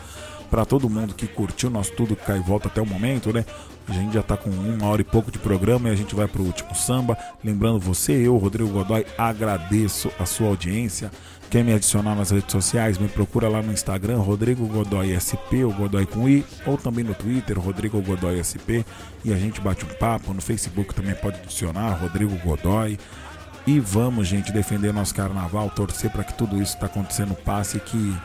para 0.49 0.65
todo 0.65 0.89
mundo 0.89 1.13
que 1.13 1.27
curtiu 1.27 1.69
nosso 1.69 1.91
tudo 1.91 2.15
que 2.15 2.25
cai 2.25 2.37
e 2.37 2.41
volta 2.41 2.67
até 2.67 2.81
o 2.81 2.85
momento, 2.85 3.33
né? 3.33 3.45
A 3.87 3.93
gente 3.93 4.13
já 4.13 4.21
tá 4.21 4.35
com 4.35 4.49
uma 4.49 4.87
hora 4.87 5.01
e 5.01 5.05
pouco 5.05 5.31
de 5.31 5.39
programa 5.39 5.87
e 5.87 5.91
a 5.91 5.95
gente 5.95 6.13
vai 6.13 6.27
pro 6.27 6.43
último 6.43 6.75
samba. 6.75 7.17
Lembrando 7.43 7.79
você, 7.79 8.11
eu, 8.11 8.35
Rodrigo 8.35 8.69
Godoy, 8.69 9.05
agradeço 9.17 10.11
a 10.19 10.25
sua 10.25 10.49
audiência. 10.49 11.09
Quer 11.49 11.63
me 11.63 11.73
adicionar 11.73 12.13
nas 12.13 12.31
redes 12.31 12.51
sociais? 12.51 12.97
Me 12.97 13.07
procura 13.07 13.47
lá 13.47 13.61
no 13.61 13.71
Instagram, 13.71 14.17
Rodrigo 14.17 14.67
Godoy 14.67 15.15
SP, 15.15 15.63
o 15.63 15.71
Godoy 15.71 16.05
com 16.05 16.27
I, 16.27 16.45
ou 16.65 16.77
também 16.77 17.05
no 17.05 17.13
Twitter, 17.13 17.57
Rodrigo 17.57 18.01
Godoy 18.01 18.43
SP, 18.43 18.83
e 19.23 19.31
a 19.31 19.37
gente 19.37 19.61
bate 19.61 19.85
um 19.85 19.93
papo. 19.97 20.33
No 20.33 20.41
Facebook 20.41 20.93
também 20.93 21.15
pode 21.15 21.39
adicionar, 21.39 21.93
Rodrigo 21.93 22.35
Godoy. 22.43 22.99
E 23.65 23.79
vamos, 23.79 24.27
gente, 24.27 24.51
defender 24.51 24.93
nosso 24.93 25.15
carnaval, 25.15 25.69
torcer 25.69 26.09
para 26.09 26.25
que 26.25 26.33
tudo 26.33 26.61
isso 26.61 26.73
está 26.73 26.87
acontecendo 26.87 27.33
passe 27.33 27.77
e 27.77 27.79
que 27.79 28.17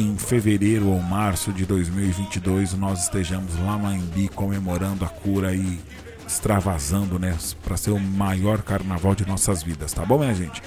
em 0.00 0.16
fevereiro 0.16 0.88
ou 0.88 1.00
março 1.00 1.52
de 1.52 1.66
2022 1.66 2.72
nós 2.74 3.02
estejamos 3.02 3.54
lá 3.60 3.76
no 3.76 3.86
AMB 3.86 4.28
comemorando 4.34 5.04
a 5.04 5.08
cura 5.08 5.54
e 5.54 5.78
extravasando, 6.26 7.18
né, 7.18 7.36
para 7.62 7.76
ser 7.76 7.90
o 7.90 7.98
maior 7.98 8.62
carnaval 8.62 9.14
de 9.14 9.26
nossas 9.26 9.62
vidas, 9.62 9.92
tá 9.92 10.04
bom, 10.04 10.18
minha 10.18 10.34
gente? 10.34 10.62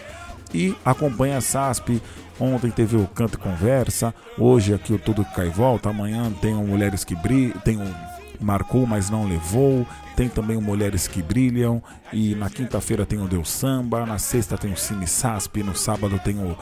E 0.54 0.76
acompanha 0.86 1.38
a 1.38 1.42
SASP. 1.42 2.02
Ontem 2.40 2.70
teve 2.70 2.98
o 2.98 3.08
Canto 3.08 3.36
e 3.36 3.38
Conversa, 3.38 4.14
hoje 4.38 4.74
aqui 4.74 4.92
o 4.92 5.00
Tudo 5.00 5.24
Cai 5.24 5.50
Volta, 5.50 5.90
amanhã 5.90 6.32
tem 6.42 6.54
o 6.54 6.68
Mulheres 6.68 7.04
que 7.04 7.16
Brilham, 7.16 7.58
tem 7.60 7.78
o 7.78 7.96
Marcou, 8.42 8.86
mas 8.86 9.10
não 9.10 9.28
levou, 9.28 9.88
tem 10.16 10.28
também 10.28 10.58
o 10.58 10.62
Mulheres 10.62 11.08
que 11.08 11.22
Brilham, 11.22 11.82
e 12.12 12.36
na 12.36 12.50
quinta-feira 12.50 13.06
tem 13.06 13.20
o 13.20 13.28
Deus 13.28 13.50
Samba, 13.50 14.06
na 14.06 14.18
sexta 14.18 14.58
tem 14.58 14.74
o 14.74 14.78
Cine 14.78 15.08
SASP, 15.08 15.64
no 15.64 15.76
sábado 15.76 16.20
tem 16.24 16.36
o 16.38 16.58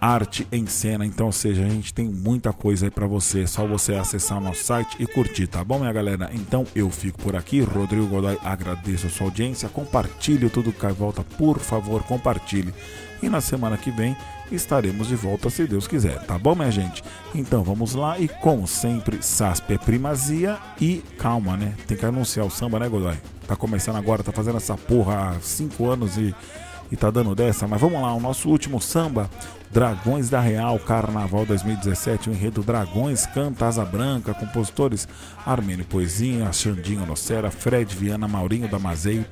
arte 0.00 0.46
em 0.50 0.66
cena. 0.66 1.04
Então, 1.04 1.26
ou 1.26 1.32
seja, 1.32 1.64
a 1.64 1.68
gente 1.68 1.92
tem 1.92 2.08
muita 2.08 2.52
coisa 2.52 2.86
aí 2.86 2.90
pra 2.90 3.06
você. 3.06 3.42
É 3.42 3.46
só 3.46 3.66
você 3.66 3.94
acessar 3.94 4.38
o 4.38 4.40
nosso 4.40 4.64
site 4.64 4.96
e 4.98 5.06
curtir, 5.06 5.46
tá 5.46 5.62
bom, 5.62 5.78
minha 5.78 5.92
galera? 5.92 6.30
Então 6.32 6.66
eu 6.74 6.90
fico 6.90 7.18
por 7.18 7.36
aqui. 7.36 7.60
Rodrigo 7.60 8.06
Godoy, 8.06 8.38
agradeço 8.44 9.06
a 9.06 9.10
sua 9.10 9.26
audiência. 9.26 9.68
Compartilhe 9.68 10.48
tudo 10.48 10.72
que 10.72 10.86
volta, 10.88 11.22
por 11.22 11.58
favor, 11.58 12.02
compartilhe. 12.02 12.72
E 13.22 13.28
na 13.28 13.40
semana 13.40 13.76
que 13.76 13.90
vem 13.90 14.16
estaremos 14.52 15.08
de 15.08 15.16
volta 15.16 15.50
se 15.50 15.66
Deus 15.66 15.88
quiser, 15.88 16.20
tá 16.24 16.38
bom, 16.38 16.54
minha 16.54 16.70
gente? 16.70 17.02
Então 17.34 17.64
vamos 17.64 17.94
lá 17.94 18.18
e 18.18 18.28
como 18.28 18.66
sempre, 18.66 19.22
SASP 19.22 19.74
é 19.74 19.78
primazia 19.78 20.58
e 20.80 21.02
calma, 21.18 21.56
né? 21.56 21.74
Tem 21.86 21.96
que 21.96 22.06
anunciar 22.06 22.46
o 22.46 22.50
samba, 22.50 22.78
né, 22.78 22.88
Godoy? 22.88 23.16
Tá 23.46 23.56
começando 23.56 23.96
agora, 23.96 24.22
tá 24.22 24.32
fazendo 24.32 24.56
essa 24.58 24.76
porra 24.76 25.30
há 25.30 25.40
5 25.40 25.88
anos 25.88 26.16
e, 26.16 26.34
e 26.90 26.96
tá 26.96 27.10
dando 27.10 27.34
dessa, 27.34 27.66
mas 27.66 27.80
vamos 27.80 28.00
lá, 28.00 28.14
o 28.14 28.20
nosso 28.20 28.48
último 28.48 28.80
samba, 28.80 29.28
Dragões 29.70 30.30
da 30.30 30.40
Real, 30.40 30.78
Carnaval 30.78 31.44
2017, 31.44 32.30
o 32.30 32.32
enredo 32.32 32.62
Dragões 32.62 33.26
canta 33.26 33.66
Asa 33.66 33.84
Branca, 33.84 34.32
compositores 34.32 35.08
Armênio 35.44 35.84
Poesia, 35.84 36.52
Xandinho 36.52 37.04
Nocera, 37.04 37.50
Fred 37.50 37.94
Viana, 37.94 38.28
Maurinho 38.28 38.68
Damazeio, 38.68 39.26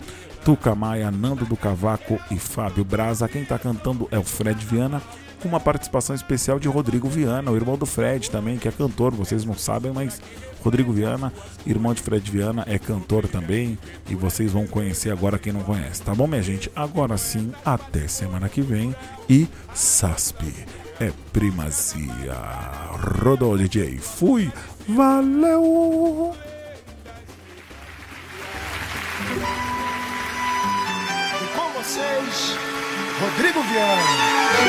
Tuca 0.45 0.75
Maia, 0.75 1.11
Nando 1.11 1.47
do 1.47 1.57
Cavaco 1.57 2.21
e 2.31 2.39
Fábio 2.39 2.85
Braza. 2.85 3.29
Quem 3.29 3.45
tá 3.45 3.59
cantando 3.59 4.07
é 4.11 4.19
o 4.19 4.25
Fred 4.25 4.63
Viana, 4.67 5.01
com 5.45 5.49
uma 5.49 5.61
participação 5.61 6.17
especial 6.17 6.59
de 6.59 6.67
Rodrigo 6.69 7.07
Viana, 7.07 7.51
o 7.51 7.57
irmão 7.57 7.77
do 7.77 7.85
Fred 7.85 8.31
também, 8.31 8.57
que 8.57 8.67
é 8.67 8.73
cantor, 8.73 9.13
vocês 9.13 9.45
não 9.45 9.53
sabem, 9.53 9.93
mas 9.93 10.19
Rodrigo 10.63 10.91
Viana, 10.91 11.31
irmão 11.67 11.93
de 11.93 12.01
Fred 12.01 12.31
Viana, 12.31 12.65
é 12.67 12.79
cantor 12.79 13.29
também 13.29 13.79
e 14.09 14.15
vocês 14.15 14.53
vão 14.53 14.67
conhecer 14.67 15.11
agora 15.11 15.39
quem 15.39 15.53
não 15.53 15.63
conhece, 15.63 16.01
tá 16.01 16.15
bom, 16.15 16.27
minha 16.27 16.43
gente? 16.43 16.73
Agora 16.75 17.19
sim, 17.19 17.53
até 17.63 18.09
semana 18.09 18.49
que 18.49 18.63
vem 18.63 18.97
e 19.29 19.47
SASP 19.75 20.51
é 20.99 21.13
primazia. 21.31 22.35
Rodou 23.23 23.59
DJ, 23.59 23.99
fui, 23.99 24.51
valeu! 24.89 26.35
E 31.43 31.47
com 31.55 31.83
vocês, 31.83 32.57
Rodrigo 33.21 33.61
Viana. 33.65 34.64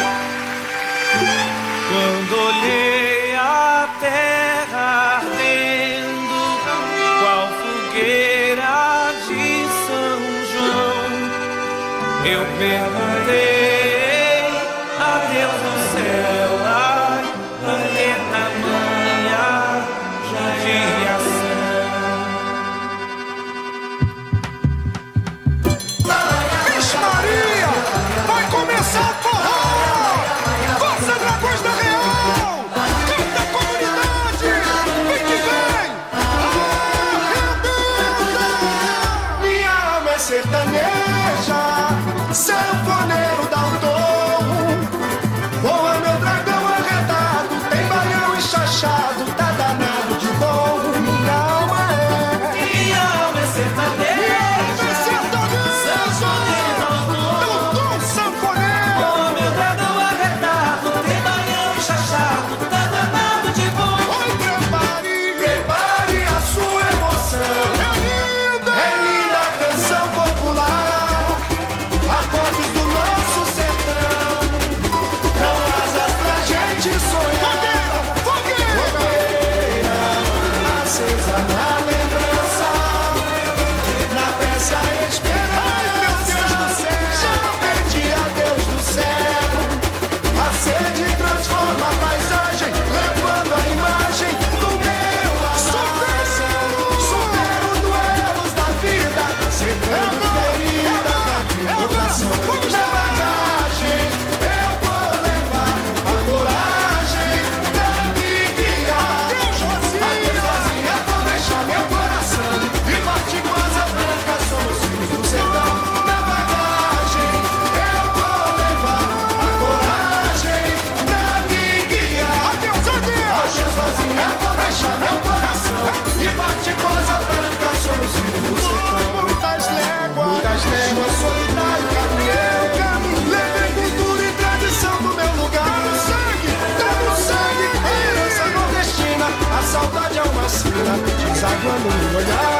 Desaguando 141.66 142.12
no 142.12 142.18
olhar. 142.20 142.55